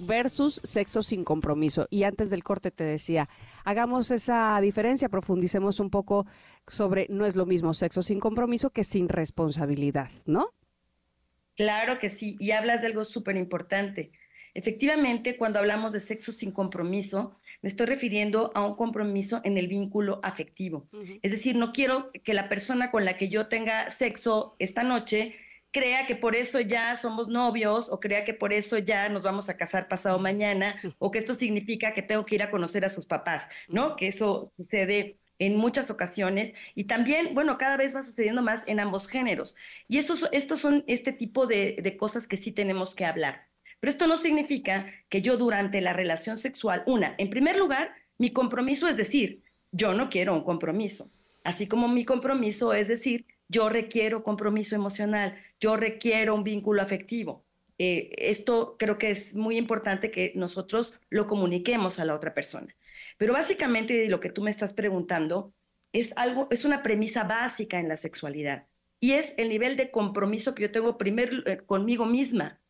versus 0.00 0.60
sexo 0.62 1.02
sin 1.02 1.24
compromiso. 1.24 1.86
Y 1.90 2.04
antes 2.04 2.30
del 2.30 2.44
corte 2.44 2.70
te 2.70 2.84
decía, 2.84 3.28
hagamos 3.64 4.10
esa 4.10 4.60
diferencia, 4.60 5.08
profundicemos 5.08 5.80
un 5.80 5.90
poco 5.90 6.26
sobre, 6.66 7.06
no 7.10 7.26
es 7.26 7.36
lo 7.36 7.46
mismo 7.46 7.74
sexo 7.74 8.02
sin 8.02 8.20
compromiso 8.20 8.70
que 8.70 8.84
sin 8.84 9.08
responsabilidad, 9.08 10.10
¿no? 10.24 10.52
Claro 11.56 11.98
que 11.98 12.08
sí, 12.08 12.36
y 12.38 12.52
hablas 12.52 12.82
de 12.82 12.86
algo 12.86 13.04
súper 13.04 13.36
importante. 13.36 14.12
Efectivamente, 14.58 15.36
cuando 15.36 15.60
hablamos 15.60 15.92
de 15.92 16.00
sexo 16.00 16.32
sin 16.32 16.50
compromiso, 16.50 17.38
me 17.62 17.68
estoy 17.68 17.86
refiriendo 17.86 18.50
a 18.56 18.66
un 18.66 18.74
compromiso 18.74 19.40
en 19.44 19.56
el 19.56 19.68
vínculo 19.68 20.18
afectivo. 20.24 20.88
Es 21.22 21.30
decir, 21.30 21.54
no 21.54 21.72
quiero 21.72 22.10
que 22.24 22.34
la 22.34 22.48
persona 22.48 22.90
con 22.90 23.04
la 23.04 23.16
que 23.16 23.28
yo 23.28 23.46
tenga 23.46 23.88
sexo 23.92 24.56
esta 24.58 24.82
noche 24.82 25.36
crea 25.70 26.08
que 26.08 26.16
por 26.16 26.34
eso 26.34 26.58
ya 26.58 26.96
somos 26.96 27.28
novios 27.28 27.88
o 27.88 28.00
crea 28.00 28.24
que 28.24 28.34
por 28.34 28.52
eso 28.52 28.78
ya 28.78 29.08
nos 29.08 29.22
vamos 29.22 29.48
a 29.48 29.56
casar 29.56 29.86
pasado 29.86 30.18
mañana 30.18 30.74
o 30.98 31.12
que 31.12 31.20
esto 31.20 31.36
significa 31.36 31.94
que 31.94 32.02
tengo 32.02 32.26
que 32.26 32.34
ir 32.34 32.42
a 32.42 32.50
conocer 32.50 32.84
a 32.84 32.90
sus 32.90 33.06
papás, 33.06 33.48
¿no? 33.68 33.94
Que 33.94 34.08
eso 34.08 34.52
sucede 34.56 35.20
en 35.38 35.56
muchas 35.56 35.88
ocasiones 35.88 36.52
y 36.74 36.84
también, 36.84 37.32
bueno, 37.32 37.58
cada 37.58 37.76
vez 37.76 37.94
va 37.94 38.02
sucediendo 38.02 38.42
más 38.42 38.64
en 38.66 38.80
ambos 38.80 39.06
géneros. 39.06 39.54
Y 39.86 39.98
eso, 39.98 40.16
estos 40.32 40.60
son 40.60 40.82
este 40.88 41.12
tipo 41.12 41.46
de 41.46 41.96
cosas 41.96 42.26
que 42.26 42.36
sí 42.36 42.50
tenemos 42.50 42.96
que 42.96 43.04
hablar. 43.04 43.46
Pero 43.80 43.90
esto 43.90 44.06
no 44.06 44.16
significa 44.16 44.86
que 45.08 45.22
yo 45.22 45.36
durante 45.36 45.80
la 45.80 45.92
relación 45.92 46.38
sexual, 46.38 46.82
una, 46.86 47.14
en 47.18 47.30
primer 47.30 47.56
lugar, 47.56 47.94
mi 48.18 48.32
compromiso 48.32 48.88
es 48.88 48.96
decir, 48.96 49.42
yo 49.70 49.94
no 49.94 50.08
quiero 50.08 50.34
un 50.34 50.42
compromiso, 50.42 51.10
así 51.44 51.66
como 51.66 51.88
mi 51.88 52.04
compromiso 52.04 52.74
es 52.74 52.88
decir, 52.88 53.26
yo 53.48 53.68
requiero 53.68 54.22
compromiso 54.22 54.74
emocional, 54.74 55.36
yo 55.60 55.76
requiero 55.76 56.34
un 56.34 56.44
vínculo 56.44 56.82
afectivo. 56.82 57.44
Eh, 57.78 58.10
esto 58.18 58.76
creo 58.78 58.98
que 58.98 59.10
es 59.10 59.34
muy 59.34 59.56
importante 59.56 60.10
que 60.10 60.32
nosotros 60.34 60.98
lo 61.10 61.26
comuniquemos 61.26 61.98
a 61.98 62.04
la 62.04 62.14
otra 62.14 62.34
persona. 62.34 62.74
Pero 63.16 63.32
básicamente 63.32 64.08
lo 64.08 64.20
que 64.20 64.30
tú 64.30 64.42
me 64.42 64.50
estás 64.50 64.72
preguntando 64.72 65.52
es 65.92 66.12
algo, 66.16 66.48
es 66.50 66.64
una 66.64 66.82
premisa 66.82 67.24
básica 67.24 67.78
en 67.78 67.88
la 67.88 67.96
sexualidad 67.96 68.66
y 69.00 69.12
es 69.12 69.34
el 69.38 69.48
nivel 69.48 69.76
de 69.76 69.90
compromiso 69.90 70.54
que 70.54 70.62
yo 70.62 70.70
tengo 70.70 70.98
primero 70.98 71.46
eh, 71.46 71.58
conmigo 71.58 72.04
misma 72.04 72.60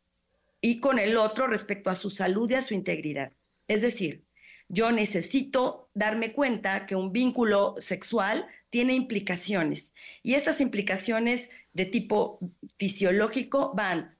y 0.60 0.80
con 0.80 0.98
el 0.98 1.16
otro 1.16 1.46
respecto 1.46 1.90
a 1.90 1.96
su 1.96 2.10
salud 2.10 2.50
y 2.50 2.54
a 2.54 2.62
su 2.62 2.74
integridad. 2.74 3.32
Es 3.68 3.82
decir, 3.82 4.24
yo 4.68 4.92
necesito 4.92 5.90
darme 5.94 6.32
cuenta 6.32 6.86
que 6.86 6.94
un 6.94 7.12
vínculo 7.12 7.74
sexual 7.78 8.46
tiene 8.70 8.94
implicaciones. 8.94 9.94
Y 10.22 10.34
estas 10.34 10.60
implicaciones 10.60 11.50
de 11.72 11.86
tipo 11.86 12.38
fisiológico 12.76 13.72
van, 13.74 14.16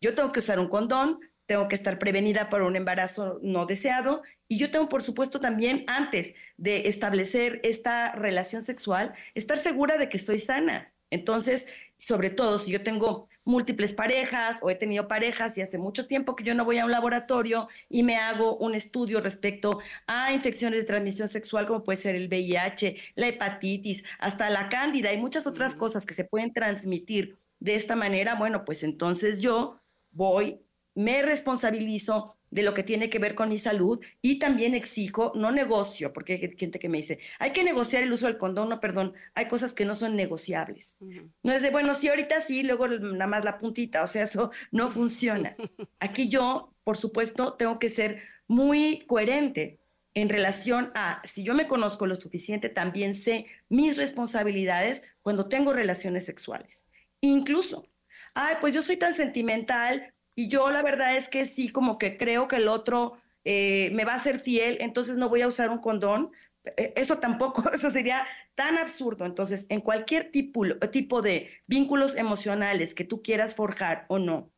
yo 0.00 0.14
tengo 0.14 0.32
que 0.32 0.40
usar 0.40 0.60
un 0.60 0.68
condón, 0.68 1.20
tengo 1.46 1.68
que 1.68 1.76
estar 1.76 1.98
prevenida 1.98 2.50
por 2.50 2.60
un 2.62 2.76
embarazo 2.76 3.38
no 3.42 3.64
deseado 3.64 4.22
y 4.48 4.58
yo 4.58 4.70
tengo, 4.70 4.90
por 4.90 5.02
supuesto, 5.02 5.40
también 5.40 5.84
antes 5.86 6.34
de 6.58 6.88
establecer 6.88 7.60
esta 7.64 8.12
relación 8.12 8.66
sexual, 8.66 9.14
estar 9.34 9.58
segura 9.58 9.96
de 9.96 10.10
que 10.10 10.18
estoy 10.18 10.40
sana. 10.40 10.92
Entonces, 11.10 11.66
sobre 11.96 12.28
todo 12.28 12.58
si 12.58 12.70
yo 12.70 12.82
tengo 12.82 13.28
múltiples 13.48 13.94
parejas 13.94 14.58
o 14.60 14.68
he 14.70 14.74
tenido 14.74 15.08
parejas 15.08 15.56
y 15.56 15.62
hace 15.62 15.78
mucho 15.78 16.06
tiempo 16.06 16.36
que 16.36 16.44
yo 16.44 16.54
no 16.54 16.66
voy 16.66 16.78
a 16.78 16.84
un 16.84 16.90
laboratorio 16.90 17.68
y 17.88 18.02
me 18.02 18.16
hago 18.16 18.56
un 18.58 18.74
estudio 18.74 19.20
respecto 19.20 19.80
a 20.06 20.32
infecciones 20.32 20.80
de 20.80 20.86
transmisión 20.86 21.30
sexual 21.30 21.66
como 21.66 21.82
puede 21.82 21.96
ser 21.96 22.14
el 22.14 22.28
VIH, 22.28 22.96
la 23.14 23.28
hepatitis, 23.28 24.04
hasta 24.18 24.50
la 24.50 24.68
cándida 24.68 25.12
y 25.14 25.16
muchas 25.16 25.46
otras 25.46 25.74
cosas 25.74 26.04
que 26.04 26.12
se 26.12 26.24
pueden 26.24 26.52
transmitir 26.52 27.38
de 27.58 27.74
esta 27.74 27.96
manera, 27.96 28.34
bueno, 28.34 28.64
pues 28.66 28.82
entonces 28.82 29.40
yo 29.40 29.80
voy, 30.10 30.60
me 30.94 31.22
responsabilizo 31.22 32.37
de 32.50 32.62
lo 32.62 32.74
que 32.74 32.82
tiene 32.82 33.10
que 33.10 33.18
ver 33.18 33.34
con 33.34 33.48
mi 33.48 33.58
salud 33.58 34.00
y 34.22 34.38
también 34.38 34.74
exijo, 34.74 35.32
no 35.34 35.52
negocio, 35.52 36.12
porque 36.12 36.34
hay 36.34 36.56
gente 36.56 36.78
que 36.78 36.88
me 36.88 36.98
dice, 36.98 37.18
hay 37.38 37.52
que 37.52 37.64
negociar 37.64 38.02
el 38.02 38.12
uso 38.12 38.26
del 38.26 38.38
condón, 38.38 38.68
no, 38.68 38.80
perdón, 38.80 39.14
hay 39.34 39.48
cosas 39.48 39.74
que 39.74 39.84
no 39.84 39.94
son 39.94 40.16
negociables. 40.16 40.96
No 41.42 41.52
es 41.52 41.62
de, 41.62 41.70
bueno, 41.70 41.94
sí, 41.94 42.08
ahorita 42.08 42.40
sí, 42.40 42.62
luego 42.62 42.88
nada 42.88 43.26
más 43.26 43.44
la 43.44 43.58
puntita, 43.58 44.02
o 44.02 44.08
sea, 44.08 44.24
eso 44.24 44.50
no 44.70 44.90
funciona. 44.90 45.56
Aquí 46.00 46.28
yo, 46.28 46.74
por 46.84 46.96
supuesto, 46.96 47.54
tengo 47.54 47.78
que 47.78 47.90
ser 47.90 48.22
muy 48.46 49.04
coherente 49.06 49.78
en 50.14 50.28
relación 50.28 50.90
a, 50.94 51.22
si 51.24 51.44
yo 51.44 51.54
me 51.54 51.68
conozco 51.68 52.06
lo 52.06 52.16
suficiente, 52.16 52.68
también 52.68 53.14
sé 53.14 53.46
mis 53.68 53.96
responsabilidades 53.96 55.04
cuando 55.22 55.48
tengo 55.48 55.72
relaciones 55.72 56.24
sexuales. 56.26 56.86
Incluso, 57.20 57.88
ay, 58.34 58.56
pues 58.60 58.74
yo 58.74 58.82
soy 58.82 58.96
tan 58.96 59.14
sentimental, 59.14 60.14
y 60.38 60.46
yo 60.46 60.70
la 60.70 60.82
verdad 60.82 61.16
es 61.16 61.28
que 61.28 61.46
sí, 61.46 61.68
como 61.68 61.98
que 61.98 62.16
creo 62.16 62.46
que 62.46 62.54
el 62.56 62.68
otro 62.68 63.18
eh, 63.44 63.90
me 63.92 64.04
va 64.04 64.14
a 64.14 64.20
ser 64.20 64.38
fiel, 64.38 64.78
entonces 64.80 65.16
no 65.16 65.28
voy 65.28 65.42
a 65.42 65.48
usar 65.48 65.68
un 65.68 65.78
condón. 65.78 66.30
E, 66.76 66.92
eso 66.94 67.18
tampoco, 67.18 67.68
eso 67.74 67.90
sería 67.90 68.24
tan 68.54 68.78
absurdo. 68.78 69.26
Entonces, 69.26 69.66
en 69.68 69.80
cualquier 69.80 70.30
tipo, 70.30 70.64
tipo 70.92 71.22
de 71.22 71.50
vínculos 71.66 72.14
emocionales 72.14 72.94
que 72.94 73.02
tú 73.02 73.20
quieras 73.20 73.56
forjar 73.56 74.06
o 74.06 74.20
no, 74.20 74.52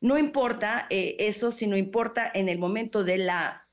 no 0.00 0.18
importa 0.18 0.88
eh, 0.90 1.14
eso, 1.20 1.52
sino 1.52 1.76
importa 1.76 2.28
en 2.34 2.48
el 2.48 2.58
momento 2.58 3.04
de 3.04 3.18
la 3.18 3.68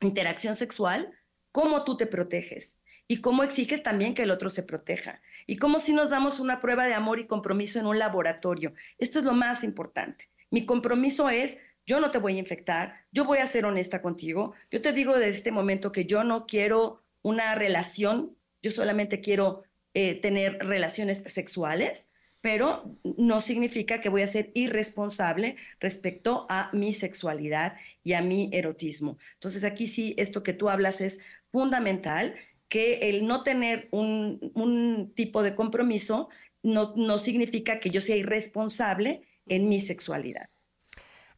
interacción 0.00 0.54
sexual, 0.54 1.10
cómo 1.50 1.82
tú 1.82 1.96
te 1.96 2.06
proteges 2.06 2.78
y 3.08 3.20
cómo 3.20 3.42
exiges 3.42 3.82
también 3.82 4.14
que 4.14 4.22
el 4.22 4.30
otro 4.30 4.48
se 4.48 4.62
proteja. 4.62 5.20
Y 5.48 5.56
cómo 5.56 5.80
si 5.80 5.92
nos 5.92 6.10
damos 6.10 6.38
una 6.38 6.60
prueba 6.60 6.86
de 6.86 6.94
amor 6.94 7.18
y 7.18 7.26
compromiso 7.26 7.80
en 7.80 7.86
un 7.86 7.98
laboratorio. 7.98 8.74
Esto 8.98 9.18
es 9.18 9.24
lo 9.24 9.32
más 9.32 9.64
importante. 9.64 10.29
Mi 10.50 10.66
compromiso 10.66 11.30
es, 11.30 11.56
yo 11.86 12.00
no 12.00 12.10
te 12.10 12.18
voy 12.18 12.36
a 12.36 12.40
infectar, 12.40 13.06
yo 13.12 13.24
voy 13.24 13.38
a 13.38 13.46
ser 13.46 13.64
honesta 13.64 14.02
contigo. 14.02 14.54
Yo 14.70 14.82
te 14.82 14.92
digo 14.92 15.18
desde 15.18 15.30
este 15.38 15.52
momento 15.52 15.92
que 15.92 16.06
yo 16.06 16.24
no 16.24 16.46
quiero 16.46 17.02
una 17.22 17.54
relación, 17.54 18.36
yo 18.62 18.70
solamente 18.70 19.20
quiero 19.20 19.62
eh, 19.94 20.20
tener 20.20 20.58
relaciones 20.58 21.24
sexuales, 21.26 22.08
pero 22.40 22.96
no 23.18 23.40
significa 23.40 24.00
que 24.00 24.08
voy 24.08 24.22
a 24.22 24.28
ser 24.28 24.50
irresponsable 24.54 25.56
respecto 25.78 26.46
a 26.48 26.70
mi 26.72 26.92
sexualidad 26.92 27.76
y 28.02 28.14
a 28.14 28.22
mi 28.22 28.48
erotismo. 28.52 29.18
Entonces 29.34 29.64
aquí 29.64 29.86
sí, 29.86 30.14
esto 30.16 30.42
que 30.42 30.54
tú 30.54 30.70
hablas 30.70 31.00
es 31.00 31.18
fundamental, 31.52 32.34
que 32.68 33.10
el 33.10 33.26
no 33.26 33.42
tener 33.42 33.88
un, 33.90 34.52
un 34.54 35.12
tipo 35.14 35.42
de 35.42 35.54
compromiso 35.54 36.28
no, 36.62 36.94
no 36.96 37.18
significa 37.18 37.80
que 37.80 37.90
yo 37.90 38.00
sea 38.00 38.16
irresponsable 38.16 39.22
en 39.50 39.68
mi 39.68 39.80
sexualidad. 39.80 40.48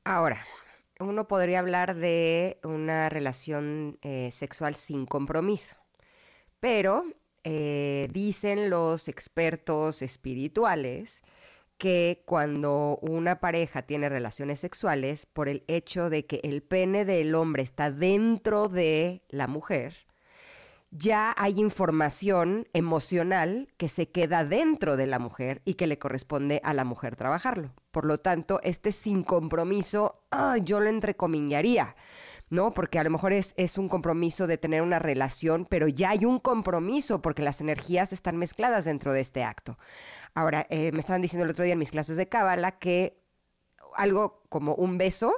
Ahora, 0.04 0.46
uno 1.00 1.26
podría 1.26 1.58
hablar 1.58 1.96
de 1.96 2.60
una 2.62 3.08
relación 3.08 3.98
eh, 4.02 4.30
sexual 4.32 4.76
sin 4.76 5.06
compromiso, 5.06 5.76
pero 6.60 7.04
eh, 7.42 8.08
dicen 8.12 8.70
los 8.70 9.08
expertos 9.08 10.02
espirituales 10.02 11.22
que 11.78 12.22
cuando 12.26 12.98
una 13.00 13.40
pareja 13.40 13.82
tiene 13.82 14.08
relaciones 14.08 14.60
sexuales, 14.60 15.26
por 15.26 15.48
el 15.48 15.64
hecho 15.66 16.10
de 16.10 16.26
que 16.26 16.40
el 16.44 16.62
pene 16.62 17.04
del 17.04 17.34
hombre 17.34 17.62
está 17.64 17.90
dentro 17.90 18.68
de 18.68 19.22
la 19.28 19.48
mujer, 19.48 20.06
ya 20.92 21.34
hay 21.38 21.58
información 21.58 22.68
emocional 22.74 23.68
que 23.78 23.88
se 23.88 24.10
queda 24.10 24.44
dentro 24.44 24.98
de 24.98 25.06
la 25.06 25.18
mujer 25.18 25.62
y 25.64 25.74
que 25.74 25.86
le 25.86 25.98
corresponde 25.98 26.60
a 26.64 26.74
la 26.74 26.84
mujer 26.84 27.16
trabajarlo. 27.16 27.72
Por 27.90 28.04
lo 28.04 28.18
tanto, 28.18 28.60
este 28.62 28.92
sin 28.92 29.24
compromiso, 29.24 30.22
ah, 30.30 30.58
yo 30.62 30.80
lo 30.80 30.90
entrecomillaría, 30.90 31.96
¿no? 32.50 32.74
Porque 32.74 32.98
a 32.98 33.04
lo 33.04 33.10
mejor 33.10 33.32
es, 33.32 33.54
es, 33.56 33.78
un 33.78 33.88
compromiso 33.88 34.46
de 34.46 34.58
tener 34.58 34.82
una 34.82 34.98
relación, 34.98 35.64
pero 35.64 35.88
ya 35.88 36.10
hay 36.10 36.26
un 36.26 36.38
compromiso 36.38 37.22
porque 37.22 37.42
las 37.42 37.62
energías 37.62 38.12
están 38.12 38.36
mezcladas 38.36 38.84
dentro 38.84 39.14
de 39.14 39.20
este 39.20 39.44
acto. 39.44 39.78
Ahora, 40.34 40.66
eh, 40.68 40.92
me 40.92 41.00
estaban 41.00 41.22
diciendo 41.22 41.44
el 41.44 41.50
otro 41.50 41.64
día 41.64 41.72
en 41.72 41.78
mis 41.78 41.90
clases 41.90 42.18
de 42.18 42.28
Cábala 42.28 42.72
que 42.72 43.18
algo 43.96 44.42
como 44.50 44.74
un 44.74 44.98
beso, 44.98 45.32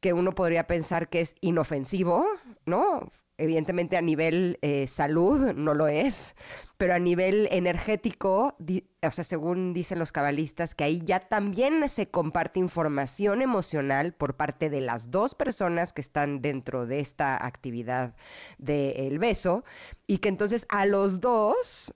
que 0.00 0.12
uno 0.12 0.32
podría 0.32 0.68
pensar 0.68 1.08
que 1.08 1.20
es 1.20 1.34
inofensivo, 1.40 2.24
¿no? 2.66 3.10
Evidentemente 3.40 3.96
a 3.96 4.02
nivel 4.02 4.58
eh, 4.62 4.86
salud 4.86 5.52
no 5.54 5.74
lo 5.74 5.88
es, 5.88 6.34
pero 6.76 6.94
a 6.94 6.98
nivel 6.98 7.48
energético, 7.50 8.54
o 9.02 9.10
sea, 9.10 9.24
según 9.24 9.72
dicen 9.72 9.98
los 9.98 10.12
cabalistas, 10.12 10.74
que 10.74 10.84
ahí 10.84 11.02
ya 11.04 11.20
también 11.20 11.88
se 11.88 12.08
comparte 12.08 12.60
información 12.60 13.42
emocional 13.42 14.12
por 14.12 14.36
parte 14.36 14.70
de 14.70 14.80
las 14.80 15.10
dos 15.10 15.34
personas 15.34 15.92
que 15.92 16.00
están 16.00 16.42
dentro 16.42 16.86
de 16.86 17.00
esta 17.00 17.44
actividad 17.44 18.14
del 18.58 19.18
beso, 19.18 19.64
y 20.06 20.18
que 20.18 20.28
entonces 20.28 20.66
a 20.68 20.86
los 20.86 21.20
dos 21.20 21.92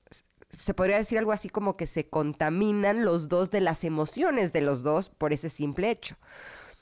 se 0.59 0.74
podría 0.74 0.98
decir 0.98 1.18
algo 1.18 1.33
así 1.33 1.48
como 1.48 1.76
que 1.76 1.87
se 1.87 2.09
contaminan 2.09 3.04
los 3.04 3.28
dos 3.28 3.50
de 3.50 3.61
las 3.61 3.85
emociones 3.85 4.52
de 4.52 4.61
los 4.61 4.83
dos 4.83 5.11
por 5.11 5.33
ese 5.33 5.48
simple 5.48 5.90
hecho. 5.90 6.16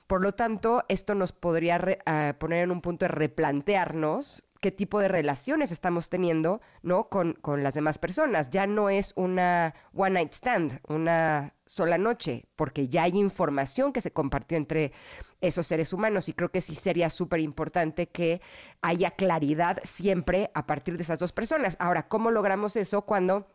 Por 0.06 0.22
lo 0.22 0.32
tanto, 0.32 0.84
esto 0.88 1.14
nos 1.14 1.32
podría 1.32 1.80
ah, 2.04 2.34
poner 2.38 2.64
en 2.64 2.70
un 2.70 2.82
punto 2.82 3.06
de 3.06 3.08
replantearnos 3.08 4.44
qué 4.62 4.70
tipo 4.70 5.00
de 5.00 5.08
relaciones 5.08 5.72
estamos 5.72 6.08
teniendo, 6.08 6.60
¿no? 6.82 7.08
Con, 7.08 7.32
con, 7.34 7.64
las 7.64 7.74
demás 7.74 7.98
personas. 7.98 8.48
Ya 8.50 8.68
no 8.68 8.88
es 8.90 9.12
una 9.16 9.74
one 9.92 10.10
night 10.10 10.32
stand, 10.32 10.80
una 10.86 11.52
sola 11.66 11.98
noche, 11.98 12.44
porque 12.54 12.88
ya 12.88 13.02
hay 13.02 13.18
información 13.18 13.92
que 13.92 14.00
se 14.00 14.12
compartió 14.12 14.56
entre 14.56 14.92
esos 15.40 15.66
seres 15.66 15.92
humanos 15.92 16.28
y 16.28 16.32
creo 16.32 16.52
que 16.52 16.60
sí 16.60 16.76
sería 16.76 17.10
súper 17.10 17.40
importante 17.40 18.06
que 18.06 18.40
haya 18.82 19.10
claridad 19.10 19.80
siempre 19.82 20.52
a 20.54 20.64
partir 20.64 20.96
de 20.96 21.02
esas 21.02 21.18
dos 21.18 21.32
personas. 21.32 21.76
Ahora, 21.80 22.06
¿cómo 22.06 22.30
logramos 22.30 22.76
eso 22.76 23.02
cuando 23.02 23.48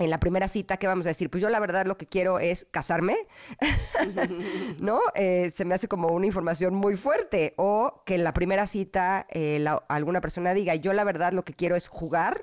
en 0.00 0.10
la 0.10 0.18
primera 0.18 0.48
cita, 0.48 0.78
¿qué 0.78 0.86
vamos 0.86 1.06
a 1.06 1.10
decir? 1.10 1.30
Pues 1.30 1.42
yo 1.42 1.50
la 1.50 1.60
verdad 1.60 1.86
lo 1.86 1.96
que 1.98 2.06
quiero 2.06 2.38
es 2.40 2.66
casarme, 2.70 3.28
¿no? 4.80 5.00
Eh, 5.14 5.50
se 5.54 5.64
me 5.64 5.74
hace 5.74 5.88
como 5.88 6.08
una 6.08 6.26
información 6.26 6.74
muy 6.74 6.96
fuerte. 6.96 7.54
O 7.56 8.02
que 8.06 8.16
en 8.16 8.24
la 8.24 8.32
primera 8.34 8.66
cita 8.66 9.26
eh, 9.30 9.64
alguna 9.88 10.20
persona 10.20 10.54
diga, 10.54 10.74
yo 10.74 10.92
la 10.92 11.04
verdad 11.04 11.32
lo 11.32 11.44
que 11.44 11.54
quiero 11.54 11.76
es 11.76 11.88
jugar, 11.88 12.42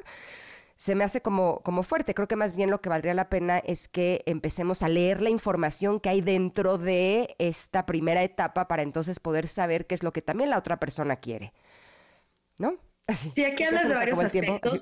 se 0.78 0.96
me 0.96 1.04
hace 1.04 1.22
como, 1.22 1.62
como 1.64 1.84
fuerte. 1.84 2.14
Creo 2.14 2.28
que 2.28 2.36
más 2.36 2.56
bien 2.56 2.70
lo 2.70 2.82
que 2.82 2.90
valdría 2.90 3.14
la 3.16 3.30
pena 3.30 3.58
es 3.60 3.88
que 3.88 4.24
empecemos 4.28 4.84
a 4.84 4.90
leer 4.90 5.22
la 5.22 5.30
información 5.32 6.00
que 6.00 6.10
hay 6.10 6.22
dentro 6.22 6.78
de 6.78 7.36
esta 7.40 7.86
primera 7.86 8.24
etapa 8.24 8.68
para 8.68 8.84
entonces 8.84 9.20
poder 9.20 9.48
saber 9.48 9.88
qué 9.88 9.96
es 9.96 10.04
lo 10.04 10.14
que 10.14 10.22
también 10.22 10.52
la 10.52 10.60
otra 10.60 10.80
persona 10.80 11.18
quiere. 11.18 11.54
¿no? 12.58 12.78
Sí, 13.34 13.46
aquí 13.46 13.64
hablas 13.64 13.88
de 13.88 13.94
varios 13.94 14.20
aspectos. 14.20 14.82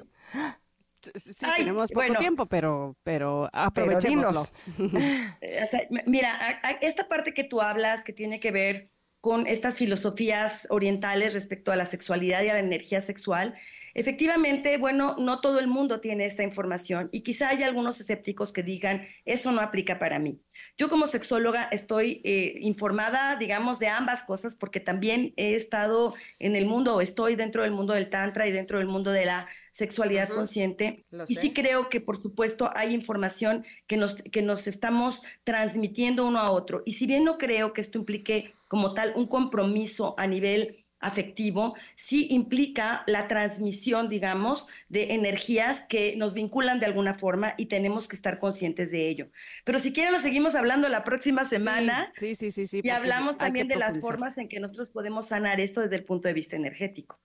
Sí, 1.15 1.46
tenemos 1.58 1.91
poco 1.91 2.15
tiempo, 2.15 2.46
pero, 2.46 2.96
pero 3.04 3.50
aprovechémoslo. 3.54 4.44
mira, 6.06 6.62
esta 6.82 7.08
parte 7.08 7.34
que 7.34 7.44
tú 7.44 7.62
hablas, 7.62 8.04
que 8.04 8.13
tiene 8.13 8.39
que 8.39 8.52
ver 8.52 8.89
con 9.22 9.48
estas 9.48 9.76
filosofías 9.76 10.68
orientales 10.70 11.34
respecto 11.34 11.72
a 11.72 11.76
la 11.76 11.86
sexualidad 11.86 12.44
y 12.44 12.50
a 12.50 12.54
la 12.54 12.60
energía 12.60 13.02
sexual, 13.02 13.56
Efectivamente, 13.97 14.77
bueno, 14.77 15.15
no 15.17 15.39
todo 15.39 15.58
el 15.58 15.67
mundo 15.67 16.01
tiene 16.01 16.25
esta 16.25 16.43
información 16.43 17.08
y 17.13 17.21
quizá 17.21 17.47
hay 17.47 17.63
algunos 17.63 17.97
escépticos 18.01 18.51
que 18.51 18.62
digan, 18.62 19.08
eso 19.23 19.53
no 19.53 19.62
aplica 19.62 19.99
para 19.99 20.19
mí. 20.19 20.41
Yo 20.77 20.89
como 20.89 21.08
sexóloga 21.08 21.69
estoy 21.71 22.19
eh, 22.25 22.55
informada, 22.60 23.38
digamos, 23.38 23.79
de 23.79 23.88
ambas 23.88 24.23
cosas 24.23 24.58
porque 24.58 24.81
también 24.81 25.34
he 25.38 25.55
estado 25.55 26.13
en 26.39 26.58
el 26.58 26.65
mundo, 26.65 26.95
o 26.95 27.01
estoy 27.01 27.38
dentro 27.38 27.63
del 27.63 27.71
mundo 27.71 27.93
del 27.93 28.10
tantra 28.10 28.49
y 28.49 28.51
dentro 28.51 28.79
del 28.79 28.88
mundo 28.88 29.12
de 29.12 29.25
la 29.25 29.47
sexualidad 29.71 30.27
consciente. 30.27 31.05
Y 31.29 31.36
sí 31.36 31.53
creo 31.53 31.89
que, 31.89 32.01
por 32.01 32.21
supuesto, 32.21 32.71
hay 32.75 32.93
información 32.93 33.65
que 33.88 33.95
nos, 33.95 34.15
que 34.15 34.41
nos 34.41 34.67
estamos 34.67 35.21
transmitiendo 35.45 36.27
uno 36.27 36.39
a 36.39 36.51
otro. 36.51 36.84
Y 36.86 36.93
si 36.93 37.08
bien 37.08 37.23
no 37.23 37.38
creo 37.38 37.71
que 37.71 37.79
esto 37.79 37.97
implique 37.97 38.53
como 38.67 38.93
tal 38.93 39.13
un 39.15 39.27
compromiso 39.27 40.15
a 40.17 40.27
nivel 40.27 40.85
afectivo, 41.06 41.76
sí 41.96 42.28
implica 42.30 43.04
la 43.08 43.28
transmisión, 43.28 44.10
digamos, 44.10 44.68
de 44.89 45.13
energías 45.13 45.84
que 45.86 46.15
nos 46.15 46.34
vinculan 46.34 46.80
de 46.80 46.86
alguna 46.86 47.13
forma 47.13 47.54
y 47.58 47.68
tenemos 47.68 48.08
que 48.08 48.15
estar 48.15 48.39
conscientes 48.39 48.91
de 48.91 49.10
ello. 49.10 49.30
Pero 49.63 49.80
si 49.80 49.94
quieren, 49.94 50.13
lo 50.13 50.20
seguimos 50.20 50.56
hablando 50.56 50.89
la 50.89 51.04
próxima 51.04 51.46
semana. 51.46 52.12
Sí, 52.18 52.36
sí, 52.36 52.52
sí, 52.52 52.65
sí. 52.65 52.82
y 52.84 52.89
hablamos 52.89 53.38
también 53.38 53.68
de 53.68 53.76
las 53.76 54.00
formas 54.00 54.38
en 54.38 54.48
que 54.48 54.60
nosotros 54.60 54.89
podemos 54.89 55.28
sanar 55.28 55.60
esto 55.60 55.82
desde 55.82 55.98
el 55.98 56.04
punto 56.04 56.28
de 56.28 56.34
vista 56.34 56.56
energético. 56.56 57.20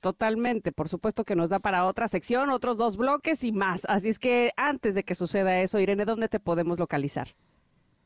Totalmente, 0.00 0.72
por 0.72 0.88
supuesto 0.88 1.24
que 1.24 1.36
nos 1.36 1.50
da 1.50 1.58
para 1.58 1.84
otra 1.84 2.08
sección, 2.08 2.48
otros 2.48 2.78
dos 2.78 2.96
bloques 2.96 3.44
y 3.44 3.52
más. 3.52 3.84
Así 3.86 4.08
es 4.08 4.18
que 4.18 4.52
antes 4.56 4.94
de 4.94 5.04
que 5.04 5.14
suceda 5.14 5.60
eso, 5.60 5.78
Irene, 5.78 6.06
¿dónde 6.06 6.28
te 6.28 6.40
podemos 6.40 6.78
localizar? 6.78 7.28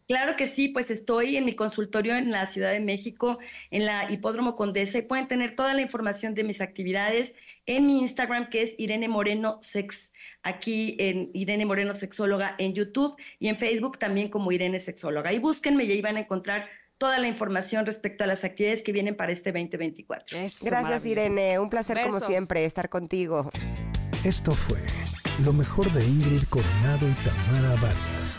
Claro 0.06 0.36
que 0.36 0.46
sí, 0.46 0.68
pues 0.68 0.90
estoy 0.90 1.36
en 1.36 1.46
mi 1.46 1.54
consultorio 1.54 2.14
en 2.16 2.30
la 2.30 2.46
Ciudad 2.46 2.72
de 2.72 2.80
México, 2.80 3.38
en 3.70 3.86
la 3.86 4.10
Hipódromo 4.10 4.54
Condesa, 4.54 4.98
y 4.98 5.02
pueden 5.02 5.28
tener 5.28 5.56
toda 5.56 5.72
la 5.72 5.80
información 5.80 6.34
de 6.34 6.44
mis 6.44 6.60
actividades 6.60 7.34
en 7.66 7.86
mi 7.86 8.00
Instagram, 8.00 8.50
que 8.50 8.62
es 8.62 8.74
Irene 8.78 9.08
Moreno 9.08 9.58
Sex, 9.62 10.12
aquí 10.42 10.96
en 10.98 11.30
Irene 11.32 11.64
Moreno 11.64 11.94
Sexóloga 11.94 12.54
en 12.58 12.74
YouTube 12.74 13.16
y 13.38 13.48
en 13.48 13.56
Facebook 13.56 13.98
también 13.98 14.28
como 14.28 14.52
Irene 14.52 14.78
Sexóloga. 14.78 15.32
Y 15.32 15.38
búsquenme 15.38 15.84
y 15.84 15.92
ahí 15.92 16.02
van 16.02 16.18
a 16.18 16.20
encontrar 16.20 16.68
toda 16.98 17.18
la 17.18 17.26
información 17.26 17.86
respecto 17.86 18.24
a 18.24 18.26
las 18.26 18.44
actividades 18.44 18.82
que 18.82 18.92
vienen 18.92 19.16
para 19.16 19.32
este 19.32 19.52
2024. 19.52 20.38
Gracias, 20.62 21.06
Irene. 21.06 21.58
Un 21.58 21.70
placer 21.70 22.02
como 22.02 22.20
siempre 22.20 22.66
estar 22.66 22.90
contigo. 22.90 23.50
Esto 24.22 24.52
fue 24.52 24.78
lo 25.44 25.52
mejor 25.52 25.90
de 25.92 26.04
Ingrid 26.04 26.44
Coronado 26.48 27.08
y 27.08 27.12
Tamara 27.24 27.74
Vargas. 27.80 28.38